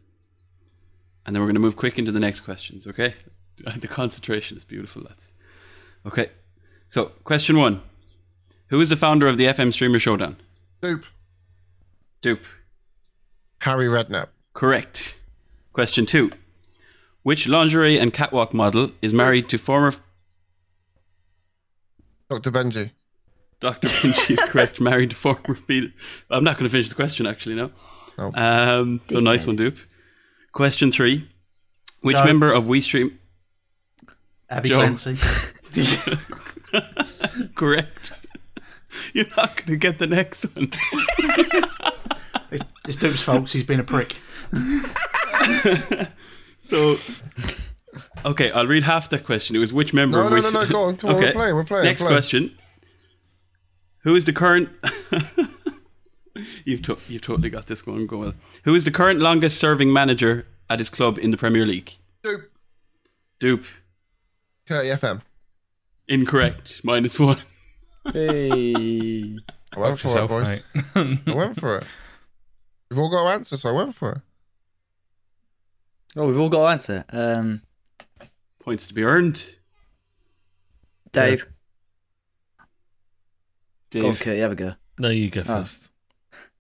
[1.27, 3.15] And then we're going to move quick into the next questions, okay?
[3.77, 5.33] The concentration is beautiful, That's
[6.07, 6.31] Okay.
[6.87, 7.83] So, question one.
[8.69, 10.37] Who is the founder of the FM Streamer Showdown?
[10.81, 11.05] Dupe.
[12.21, 12.45] Dupe.
[13.61, 14.29] Harry Redknapp.
[14.55, 15.21] Correct.
[15.73, 16.31] Question two.
[17.23, 19.95] Which lingerie and catwalk model is married to former
[22.31, 22.51] Dr.
[22.51, 22.91] Benji.
[23.61, 23.89] Dr.
[23.89, 25.93] Benji is correct, married to former Peter.
[26.31, 27.71] I'm not going to finish the question actually now.
[28.17, 28.33] No.
[28.35, 29.79] Um, so nice one, Dupe.
[30.53, 31.29] Question three.
[32.03, 32.25] Which Joe.
[32.25, 33.17] member of WeStream?
[34.51, 34.77] Abbey Joe.
[34.77, 35.17] Clancy.
[37.55, 38.13] Correct.
[39.15, 40.73] You're not going to get the next one.
[42.51, 44.17] It's, it's Duke's fault 'cause he's been a prick.
[46.61, 46.97] So,
[48.27, 49.57] okay, I'll read half that question.
[49.57, 50.45] It was which member No, of no, which...
[50.45, 50.67] no, no.
[50.67, 51.17] Go on, come on.
[51.17, 51.55] We're playing.
[51.55, 51.85] We're playing.
[51.87, 52.17] Next we're playing.
[52.21, 52.59] question.
[54.05, 54.69] Who is the current...
[56.67, 58.35] you've, to- you've totally got this one going.
[58.65, 61.93] Who is the current longest serving manager at his club in the Premier League?
[62.23, 62.51] Dupe.
[63.41, 63.65] Dupe.
[64.69, 65.23] Curty FM.
[66.07, 66.83] Incorrect.
[66.85, 67.39] Minus one.
[68.13, 69.39] Hey.
[69.77, 71.21] I went Watch for yourself, it, boys.
[71.27, 71.85] I went for it.
[72.91, 74.19] We've all got to answer, so I went for it.
[76.17, 77.05] Oh, we've all got to answer.
[77.11, 77.63] Um,
[78.61, 79.47] Points to be earned.
[81.13, 81.47] Dave.
[83.91, 84.03] Dave.
[84.03, 84.75] Go on, Kurt, you have a go.
[84.99, 85.45] No, you go Oh.
[85.45, 85.89] first.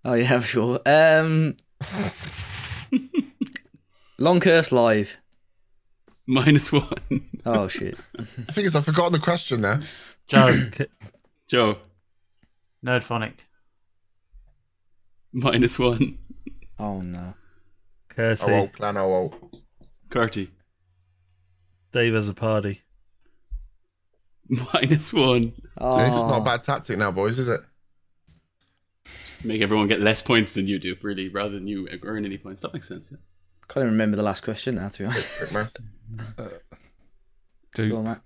[0.04, 0.80] Oh, yeah, I'm sure.
[0.86, 1.56] Um,
[4.18, 5.16] Long Curse Live.
[6.26, 7.28] Minus one.
[7.46, 7.96] Oh, shit.
[8.16, 9.80] The thing is, I've forgotten the question now.
[10.26, 10.52] Joe,
[11.48, 11.78] Joe.
[12.84, 13.34] Nerdphonic.
[15.32, 16.18] Minus one.
[16.78, 17.34] Oh, no.
[18.08, 19.50] Kirsty, Oh, well, plan, oh, well.
[20.10, 20.50] Carty.
[21.92, 22.82] Dave has a party.
[24.48, 25.52] Minus one.
[25.78, 27.60] Oh, See, it's not a bad tactic now, boys, is it?
[29.24, 32.38] Just make everyone get less points than you do, really, rather than you earn any
[32.38, 32.62] points.
[32.62, 33.10] That makes sense.
[33.10, 33.18] Yeah.
[33.68, 35.52] Can't even remember the last question now, to be honest.
[35.52, 36.50] Quick, man.
[37.74, 38.22] Do Go on, Matt.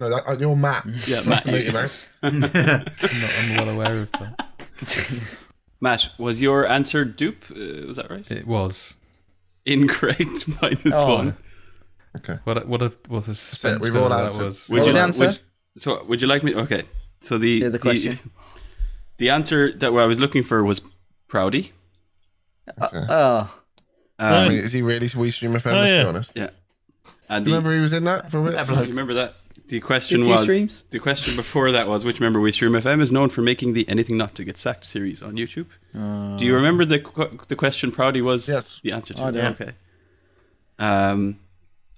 [0.00, 0.86] No, that, uh, you're Matt.
[1.06, 1.42] Yeah, Nice Matt.
[1.44, 2.08] to meet you, mate.
[2.22, 4.50] I'm, not, I'm well aware of that.
[5.80, 7.44] Matt, was your answer dupe?
[7.50, 8.28] Uh, was that right?
[8.30, 8.96] It was.
[9.66, 10.46] Incorrect.
[10.62, 11.14] Minus Oh.
[11.16, 11.36] one.
[12.16, 12.38] Okay.
[12.44, 14.44] What a, what a what a suspense we've filler all that answered.
[14.44, 14.68] was.
[14.68, 15.26] What was answer?
[15.26, 15.40] Would,
[15.76, 16.54] so, would you like me?
[16.54, 16.84] Okay.
[17.20, 18.18] So the Yeah, the question.
[19.18, 20.80] The, answer that I was looking for was
[21.28, 21.72] Proudy.
[22.80, 23.52] Oh,
[24.16, 26.02] I Um, mean, is he really We Stream FM, Oh, let's yeah.
[26.04, 26.32] be honest?
[26.36, 26.50] Yeah.
[27.28, 28.68] And Do you the, remember he was in that for a bit?
[28.68, 29.34] you remember that?
[29.68, 30.84] The question was streams?
[30.90, 33.86] the question before that was which member we stream FM is known for making the
[33.88, 35.66] Anything Not to Get Sacked series on YouTube.
[36.38, 38.80] Do you remember the qu- the question Proudy was Yes.
[38.82, 39.22] the answer to?
[39.24, 39.60] I don't.
[39.60, 39.72] Okay.
[40.78, 41.38] Um.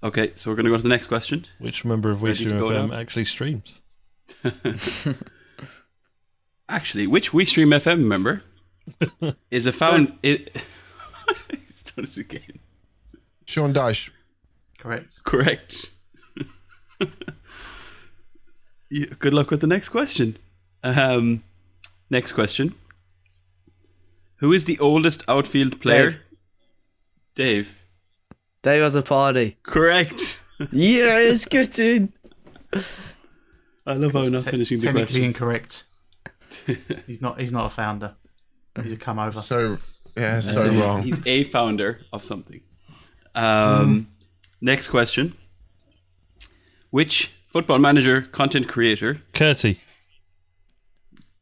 [0.02, 1.44] Okay, so we're gonna go to the next question.
[1.58, 2.96] Which member of We Stream FM now?
[2.96, 3.80] actually streams?
[6.68, 8.42] Actually, which We Stream FM member
[9.50, 10.16] is a found?
[10.22, 10.56] It,
[11.68, 12.60] he's done it again.
[13.46, 14.10] Sean Dyche.
[14.78, 15.22] Correct.
[15.24, 15.90] Correct.
[18.91, 20.36] Yeah, good luck with the next question.
[20.82, 21.43] Um,
[22.11, 22.74] next question.
[24.36, 26.11] Who is the oldest outfield player?
[26.11, 26.20] Dave.
[27.34, 27.82] Dave.
[28.62, 29.57] Dave has a party.
[29.62, 30.41] Correct.
[30.72, 32.12] Yes, get in.
[33.86, 35.24] I love how we're not Te- finishing the technically question.
[35.24, 35.84] incorrect.
[37.07, 37.41] he's not.
[37.41, 38.14] He's not a founder.
[38.82, 39.41] He's a come over.
[39.41, 39.78] So,
[40.16, 41.03] yeah, so He's- wrong.
[41.03, 42.61] He's a founder of something.
[43.34, 44.09] Um,
[44.61, 45.34] Next question.
[46.91, 49.78] Which football manager, content creator, Curty.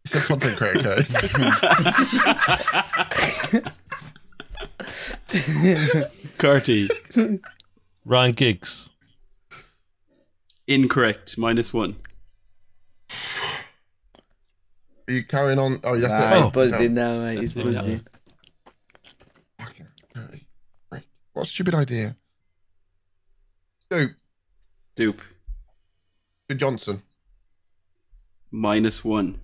[0.04, 1.08] He's a content creator, okay?
[6.38, 6.88] Carty?
[8.04, 8.90] Ryan Giggs.
[10.66, 11.38] Incorrect.
[11.38, 11.96] Minus one.
[15.08, 15.80] Are you carrying on?
[15.84, 16.10] Oh, yes.
[16.10, 16.80] Nah, oh, he's buzzed no.
[16.80, 17.40] in now, mate.
[17.40, 18.06] He's That's buzzed in.
[19.58, 19.88] Fucking
[21.32, 22.16] What a stupid idea.
[23.90, 24.14] Duke.
[24.96, 25.22] Dupe.
[26.48, 27.02] Duke Johnson.
[28.50, 29.38] Minus one.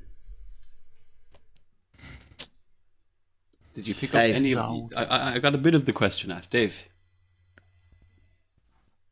[3.75, 4.59] Did you pick up any of?
[4.59, 4.89] No.
[4.97, 6.89] I, I I got a bit of the question asked, Dave.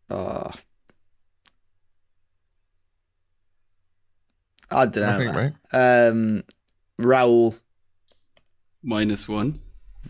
[0.09, 0.51] Oh.
[4.71, 5.09] I don't know.
[5.09, 5.59] I think, man.
[5.73, 6.45] Um,
[6.99, 7.59] Raul.
[8.83, 9.61] Minus one.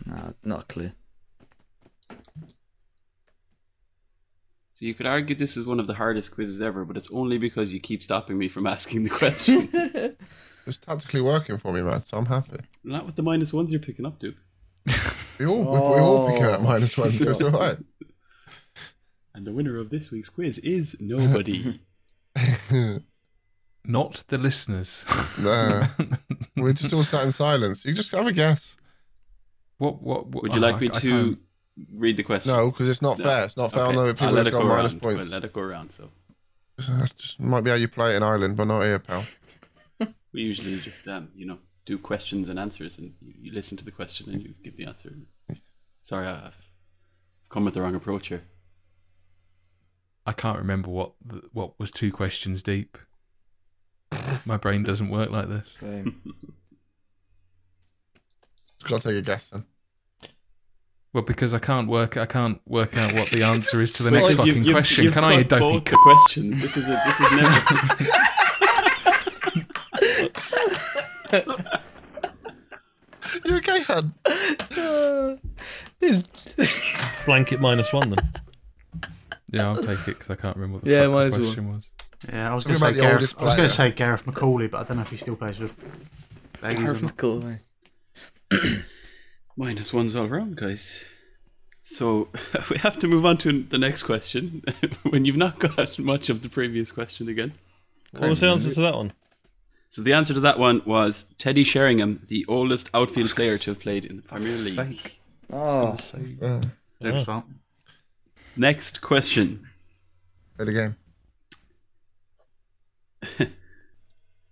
[0.05, 0.91] No, not a clue.
[4.83, 7.37] So you could argue this is one of the hardest quizzes ever, but it's only
[7.37, 9.69] because you keep stopping me from asking the question.
[10.65, 12.57] It's tactically working for me, man, so I'm happy.
[12.85, 14.35] Not with the minus ones you're picking up, dude.
[15.39, 16.53] We all, we, we all pick Oh.
[16.53, 17.77] at minus one, so it's all right.
[19.33, 21.79] And the winner of this week's quiz is nobody.
[23.85, 25.05] Not the listeners.
[25.39, 25.87] no.
[26.57, 27.83] We're just all sat in silence.
[27.85, 28.75] You just have a guess.
[29.77, 30.01] What?
[30.01, 30.27] What?
[30.27, 31.39] what Would you oh, like I- me to can't-
[31.93, 32.53] read the question?
[32.53, 33.23] No, because it's not No.
[33.25, 33.45] fair.
[33.45, 35.01] It's not fair Okay, on the I'll people let that's it got minus around.
[35.01, 35.25] points.
[35.25, 35.91] I'll let it go around.
[35.93, 36.09] So
[36.77, 39.23] That's just might be how you play it in Ireland, but not here, pal.
[40.33, 43.85] we usually just, um, you know, do questions and answers, and you, you listen to
[43.85, 45.11] the question and you give the answer.
[46.01, 46.55] Sorry, I've
[47.49, 48.43] come with the wrong approach here.
[50.25, 52.97] I can't remember what the, what was two questions deep.
[54.45, 55.77] My brain doesn't work like this.
[58.79, 59.65] Just got to take a guess then.
[61.13, 62.17] Well, because I can't work.
[62.17, 64.71] I can't work out what the answer is to the Well, next you've- fucking you've-
[64.73, 65.03] question.
[65.05, 65.73] you've Can I, you got dopey?
[65.79, 66.61] both the questions?
[66.61, 67.59] This is a, this is never.
[73.45, 74.13] You okay, hun?
[77.25, 78.19] Blanket minus one then.
[79.51, 81.37] Yeah, I'll take it because I can't remember what the Yeah, fuck might the as
[81.39, 81.45] well.
[81.47, 81.83] question was.
[82.31, 83.13] Yeah, I was going to say the Gareth.
[83.15, 85.35] oldest I was going to say Gareth McAuley, but I don't know if he still
[85.35, 85.73] plays with
[86.61, 88.77] Baggies Gareth not.
[89.57, 89.75] McCall, mate.
[89.75, 91.03] Minus one's all around, guys.
[91.81, 92.29] So
[92.69, 94.63] we have to move on to the next question
[95.03, 97.53] when you've not got much of the previous question again.
[98.11, 99.13] What was the answer to that one?
[99.89, 103.79] So the answer to that one was Teddy Sheringham, the oldest outfield player to have
[103.79, 104.73] played in the Premier League.
[104.73, 105.19] Sake.
[105.51, 105.97] Oh,
[106.41, 106.61] Uh,
[107.05, 107.29] Oops.
[108.55, 109.67] Next question.
[110.57, 110.73] play the
[113.37, 113.51] game.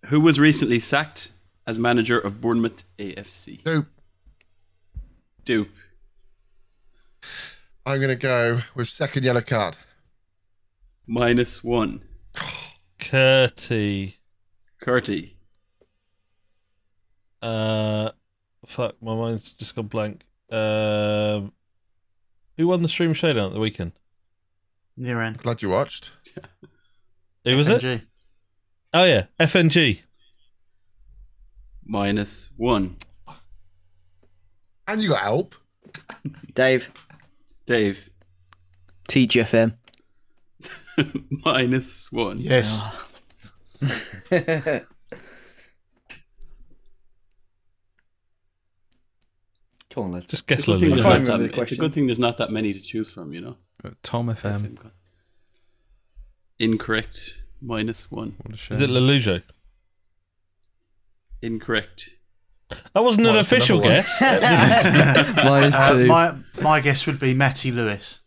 [0.08, 1.32] Who was recently sacked
[1.66, 3.66] as manager of Bournemouth AFC?
[3.66, 3.86] Nope.
[5.52, 5.76] Dupe.
[7.86, 9.76] I'm going to go with second yellow card.
[11.06, 12.04] Minus one.
[12.97, 14.14] Curty.
[14.82, 15.36] Curty.
[17.41, 18.12] Uh,
[18.66, 20.22] fuck, my mind's just gone blank.
[20.49, 21.52] Um,
[22.56, 23.91] who won the stream showdown at the weekend?
[24.95, 25.39] Near end.
[25.39, 26.14] Glad you watched.
[27.43, 28.04] Who was it?
[28.93, 29.99] Oh yeah, FNG.
[31.84, 32.95] Minus one.
[34.92, 35.56] And you got help.
[36.54, 36.92] Dave,
[37.66, 38.10] Dave.
[39.08, 39.78] Teach FM.
[41.46, 42.42] Minus one.
[42.42, 42.82] Yes.
[42.84, 43.08] Ah.
[49.92, 51.76] Come on, let's Just It's guess a, good thing there's not that, the it's a
[51.78, 53.56] good thing there's not that many to choose from, you know?
[54.04, 54.76] Tom FM.
[54.76, 54.92] FM
[56.60, 57.36] Incorrect.
[57.62, 58.36] Minus one.
[58.42, 58.76] What a shame.
[58.76, 59.42] Is it Lelujo?
[61.42, 62.10] Incorrect.
[62.94, 64.04] That wasn't an official another one.
[64.20, 65.36] guess.
[65.46, 66.06] Minus Uh, two.
[66.08, 68.20] my my guess would be Matty Lewis.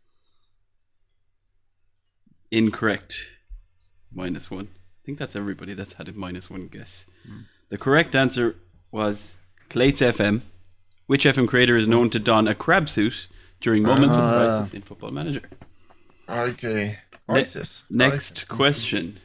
[2.50, 3.16] Incorrect.
[4.12, 4.68] Minus one.
[4.72, 7.06] I think that's everybody that's had a minus one guess.
[7.68, 8.56] The correct answer
[8.90, 9.36] was
[9.68, 10.42] Clates FM.
[11.06, 13.28] Which FM creator is known to don a crab suit
[13.60, 14.32] during moments of Ah.
[14.56, 15.42] crisis in Football Manager?
[16.26, 16.98] Okay.
[17.28, 17.82] Ne- ISIS.
[17.90, 19.18] Next question.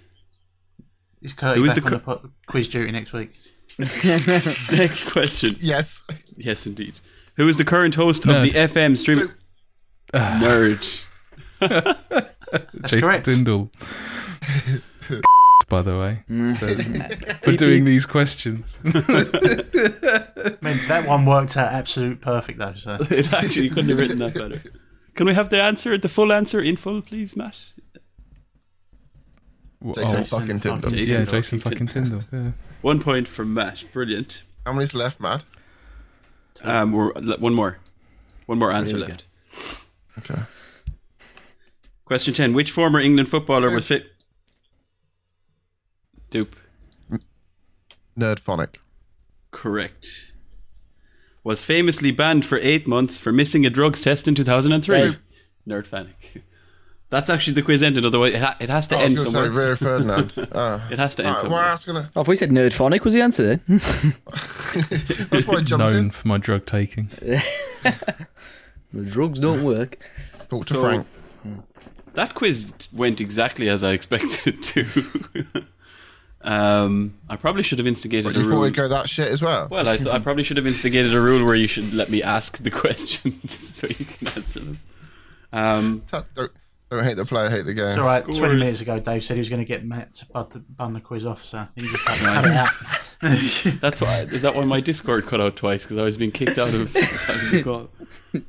[1.22, 3.32] Is Curty Who is back the on the pu- quiz duty next week?
[4.72, 5.56] Next question.
[5.60, 6.04] Yes.
[6.36, 7.00] Yes, indeed.
[7.38, 8.36] Who is the current host Nerd.
[8.36, 9.32] of the FM stream?
[10.14, 11.06] Nerd.
[11.60, 13.26] That's Jason correct.
[13.26, 13.72] Tindall.
[15.70, 16.24] By the way,
[16.58, 18.78] for, for doing these questions.
[18.84, 18.90] I
[20.62, 22.74] mean, that one worked out absolute perfect though.
[22.74, 24.62] So it actually couldn't have written that better.
[25.14, 27.60] Can we have the answer, the full answer in full, please, Matt?
[29.82, 30.92] Well, Jason oh, fucking fucking- Tindall.
[30.92, 32.24] Jason yeah, Jason fucking fucking Tindall.
[32.32, 32.52] Yeah.
[32.82, 33.84] One point from Matt.
[33.94, 34.44] Brilliant.
[34.66, 35.46] How many's left, Matt?
[36.62, 37.80] Um, we're, one more.
[38.46, 39.26] One more answer There we left.
[40.18, 40.42] Okay.
[42.04, 42.54] Question 10.
[42.54, 44.08] Which former England footballer was fit?
[46.30, 46.56] Dupe.
[48.18, 48.76] Nerdphonic.
[49.52, 50.34] Correct.
[51.44, 54.98] Was famously banned for eight months for missing a drugs test in 2003.
[54.98, 55.20] Dave.
[57.10, 57.12] Nerd Fanic.
[57.12, 59.16] That's actually the quiz ended, otherwise it, ha- it has to Oh, I was end
[59.16, 59.66] going to say somewhere.
[59.66, 60.48] Rio Ferdinand.
[60.52, 60.88] Oh.
[60.92, 61.60] It has to end Right, somewhere.
[61.62, 63.62] well, I was gonna, Oh, if we said nerdphonic was the answer then.
[65.30, 66.12] that's why I jumped Known in.
[66.12, 67.08] for my drug taking.
[67.08, 69.98] the drugs don't work.
[70.50, 71.08] Talk to So- Frank.
[72.14, 75.66] That quiz went exactly as I expected it to.
[76.42, 78.64] um, I probably should have instigated But a you thought rule.
[78.64, 79.68] it'd go that shit as well?
[79.70, 82.24] Well, I, th- I probably should have instigated a rule where you should let me
[82.24, 84.80] ask the questions so you can answer them.
[85.54, 86.52] Um, Ta- Don't,
[86.90, 87.86] don't hate the player, hate the game.
[87.86, 88.24] it's all right.
[88.24, 90.94] Twenty minutes ago, Dave said he was going to get Matt to bun the, bun
[90.94, 91.44] the quiz off.
[91.46, 92.70] So he just cut, cut it out.
[93.82, 94.22] that's why.
[94.22, 95.84] Is that why my Discord cut out twice?
[95.84, 97.90] Because I was being kicked out of having the call.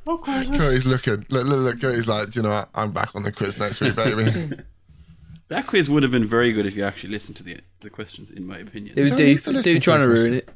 [0.07, 0.49] of course.
[0.49, 1.25] Cody's looking.
[1.29, 1.81] Look, look, look.
[1.81, 2.69] Cody's like, you know what?
[2.73, 4.51] I'm back on the quiz next week, baby.
[5.49, 8.31] That quiz would have been very good if you actually listened to the the questions.
[8.31, 10.49] In my opinion, It was don't Dupe, to Dupe to trying to the ruin it.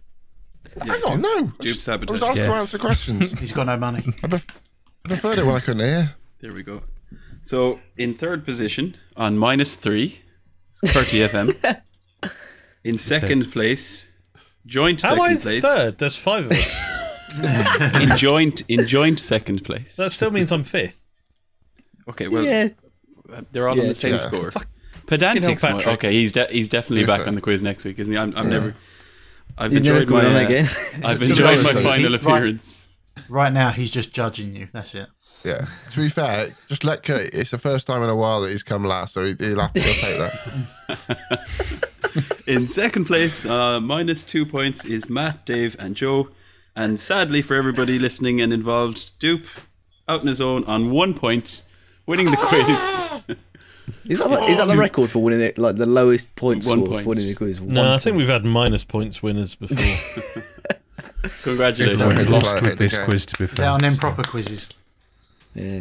[0.81, 1.29] Hang on, no.
[1.29, 2.11] I Dupe just- I sabotage.
[2.13, 2.59] was asked to Yes.
[2.61, 3.31] answer questions.
[3.39, 4.03] He's got no money.
[4.23, 4.45] I, pref-
[5.03, 6.15] I preferred it when I couldn't hear.
[6.39, 6.81] There we go.
[7.45, 10.19] So in third position on three, minus three,
[10.85, 11.81] thirty FM.
[12.83, 14.07] In second place,
[14.65, 15.61] joint How am I second place.
[15.61, 15.97] third?
[15.99, 18.01] There's five of us.
[18.01, 19.95] In joint, in joint second place.
[19.97, 20.99] that still means I'm fifth.
[22.07, 22.69] Okay, well, yeah,
[23.51, 24.17] they're all on Yeah, the same yeah.
[24.17, 24.49] score.
[24.51, 24.67] Fuck.
[25.07, 25.93] Pedantic's Fucking hell, my- Patrick.
[25.99, 26.13] okay.
[26.13, 28.17] He's de- he's definitely back on the quiz next week, isn't he?
[28.17, 28.75] I'm, I'm never.
[29.57, 30.39] I've he's never enjoyed coming my.
[30.39, 30.67] on uh, again.
[31.03, 32.87] I've enjoyed my with final he- right- appearance.
[33.29, 34.67] Right now, he's just judging you.
[34.73, 35.07] That's it.
[35.45, 35.65] Yeah.
[35.91, 37.33] To be fair, just let Kurt.
[37.33, 39.73] It's the first time in a while that he's come last, so he, he'll have
[39.73, 41.89] to take that.
[42.47, 46.29] In second place, uh, minus two points, is Matt, Dave, and Joe.
[46.75, 49.45] And sadly for everybody listening and involved, Dupe
[50.07, 51.63] out on his own on one point,
[52.05, 53.37] winning the quiz.
[54.05, 55.59] Is that, the, is that the record for winning it?
[55.59, 57.03] Like the lowest point One score point.
[57.03, 57.61] for winning the quiz?
[57.61, 58.17] No, One I think point.
[58.17, 59.77] we've had minus points winners before.
[61.43, 62.01] Congratulations.
[62.01, 63.65] Everyone Everyone's lost with this quiz, to be fair.
[63.65, 64.69] Down them proper quizzes.
[65.55, 65.79] Yeah.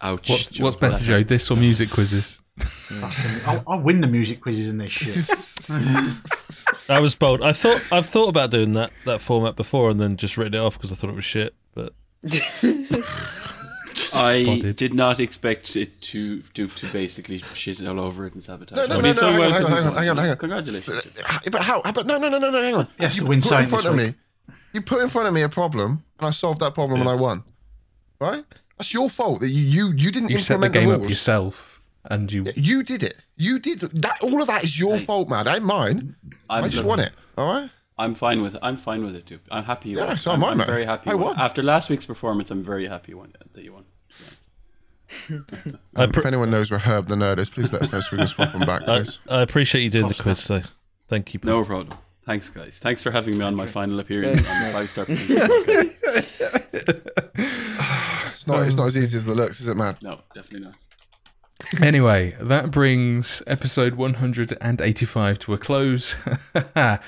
[0.00, 0.28] Ouch.
[0.28, 1.22] What's, what's better, Joe?
[1.22, 2.40] This or music quizzes?
[3.46, 5.16] I'll, I'll win the music quizzes in this shit.
[6.90, 7.42] I was bold.
[7.42, 10.58] I thought I've thought about doing that that format before and then just written it
[10.58, 11.54] off because I thought it was shit.
[11.74, 11.94] But
[14.12, 14.76] I Spotted.
[14.76, 18.76] did not expect it to Duke to basically shit all over it and sabotage.
[18.76, 19.86] No, no, But no, he's no, done hang well on, hang 'cause on, he's hang
[19.88, 20.02] on, won.
[20.02, 20.36] hang on, hang on.
[20.36, 21.02] Congratulations.
[21.16, 21.82] But, but how?
[21.82, 22.62] But no, no, no, no, no.
[22.62, 22.88] Hang on.
[22.98, 24.06] He has You to win put in something front this of week.
[24.08, 24.54] me.
[24.72, 27.14] You put in front of me a problem, and I solved that problem, and I
[27.14, 27.42] won.
[28.20, 28.44] Right?
[28.78, 31.82] That's your fault that you you, you didn't You set the game the up yourself,
[32.04, 32.46] and you.
[32.56, 33.16] You did it.
[33.36, 34.20] You did that.
[34.22, 35.46] All of that is your fault, man.
[35.48, 36.16] Ain't mine.
[36.50, 37.12] I'm I just look, won it.
[37.38, 37.70] All right.
[37.96, 38.60] I'm fine with it.
[38.62, 39.38] I'm fine with it, too.
[39.52, 40.16] I'm happy you Yeah, won.
[40.16, 40.66] so I'm, I, I'm man.
[40.66, 41.10] very happy.
[41.10, 41.26] I won.
[41.28, 41.38] won.
[41.38, 43.32] After last week's performance, I'm very happy you won.
[43.52, 43.84] That you won.
[44.10, 44.50] to be honest.
[45.96, 48.00] I, Um, pr- if anyone knows where Herb the nerd is, please let us know
[48.00, 49.18] so we can swap them back, I, guys.
[49.28, 50.62] I appreciate you doing the quiz, so
[51.08, 51.40] thank you.
[51.44, 51.96] No problem.
[52.24, 52.78] Thanks, guys.
[52.78, 56.34] Thanks for having me on my final appearance on the Five Star podcast.
[58.34, 58.66] It's not.
[58.66, 59.96] It's not as easy as it looks, is it, man?
[60.02, 60.74] No, definitely not.
[61.80, 66.16] Anyway, that brings episode 185 to a close.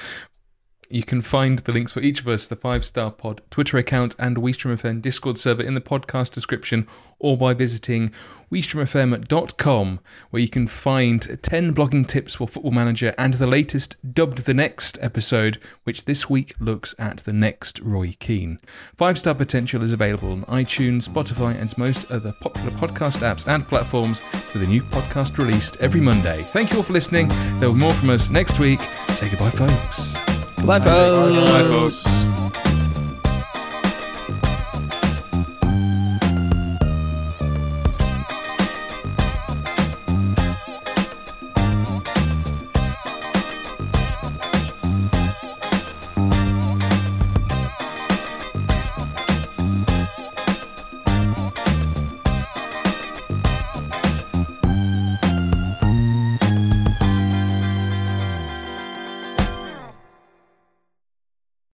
[0.88, 4.14] you can find the links for each of us, the Five Star Pod Twitter account
[4.18, 6.86] and WeStream FM Discord server in the podcast description
[7.18, 8.12] or by visiting
[8.50, 10.00] WeStreamFM.com,
[10.30, 14.54] where you can find 10 blogging tips for Football Manager and the latest Dubbed the
[14.54, 18.60] Next episode, which this week looks at the next Roy Keane.
[18.94, 23.66] Five Star Potential is available on iTunes, Spotify, and most other popular podcast apps and
[23.66, 26.42] platforms, with a new podcast released every Monday.
[26.44, 27.28] Thank you all for listening.
[27.58, 28.80] There will be more from us next week.
[29.18, 30.12] Say goodbye, folks.
[30.64, 31.50] Bye, folks.
[31.50, 32.65] Bye, folks.